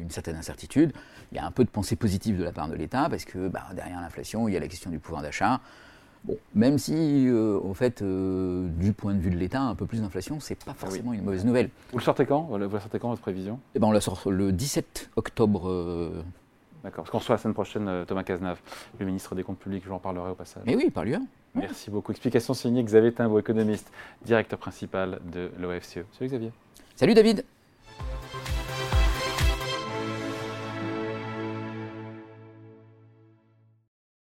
une, 0.00 0.10
certaine 0.10 0.36
incertitude. 0.36 0.92
Il 1.32 1.36
y 1.36 1.38
a 1.38 1.46
un 1.46 1.50
peu 1.50 1.64
de 1.64 1.70
pensée 1.70 1.96
positive 1.96 2.38
de 2.38 2.44
la 2.44 2.52
part 2.52 2.68
de 2.68 2.74
l'État, 2.74 3.08
parce 3.08 3.24
que 3.24 3.48
bah, 3.48 3.64
derrière 3.74 4.00
l'inflation, 4.00 4.48
il 4.48 4.54
y 4.54 4.56
a 4.56 4.60
la 4.60 4.68
question 4.68 4.90
du 4.90 4.98
pouvoir 4.98 5.22
d'achat. 5.22 5.60
Bon, 6.24 6.36
même 6.54 6.78
si, 6.78 7.28
en 7.32 7.74
fait, 7.74 8.00
du 8.00 8.92
point 8.92 9.14
de 9.14 9.18
vue 9.18 9.30
de 9.30 9.36
l'État, 9.36 9.60
un 9.60 9.74
peu 9.74 9.86
plus 9.86 10.02
d'inflation, 10.02 10.38
c'est 10.38 10.62
pas 10.62 10.74
forcément 10.74 11.12
une 11.12 11.24
mauvaise 11.24 11.44
nouvelle. 11.44 11.70
Vous 11.90 11.98
le 11.98 12.04
sortez 12.04 12.26
quand 12.26 12.42
Vous 12.42 12.58
le 12.58 12.68
sortez 12.68 13.00
quand, 13.00 13.08
votre 13.08 13.22
prévision? 13.22 13.58
Eh 13.74 13.80
ben, 13.80 13.88
On 13.88 13.90
la 13.90 14.00
sort 14.00 14.30
le 14.30 14.52
17 14.52 15.10
octobre 15.16 16.22
D'accord. 16.82 17.04
Parce 17.04 17.10
qu'on 17.10 17.18
reçoit 17.18 17.34
la 17.36 17.38
semaine 17.38 17.54
prochaine 17.54 17.88
euh, 17.88 18.04
Thomas 18.04 18.24
Cazenave, 18.24 18.60
le 18.98 19.06
ministre 19.06 19.34
des 19.34 19.44
Comptes 19.44 19.58
publics, 19.58 19.84
j'en 19.86 19.98
parlerai 19.98 20.30
au 20.30 20.34
passage. 20.34 20.64
Mais 20.66 20.74
oui, 20.74 20.90
par 20.90 21.04
lui. 21.04 21.14
Merci 21.54 21.90
beaucoup. 21.90 22.12
Explication 22.12 22.54
signée 22.54 22.82
Xavier 22.82 23.12
Timbo, 23.12 23.38
économiste, 23.38 23.90
directeur 24.24 24.58
principal 24.58 25.20
de 25.32 25.50
l'OFCE. 25.58 26.04
Salut 26.12 26.30
Xavier. 26.30 26.52
Salut 26.96 27.14
David. 27.14 27.44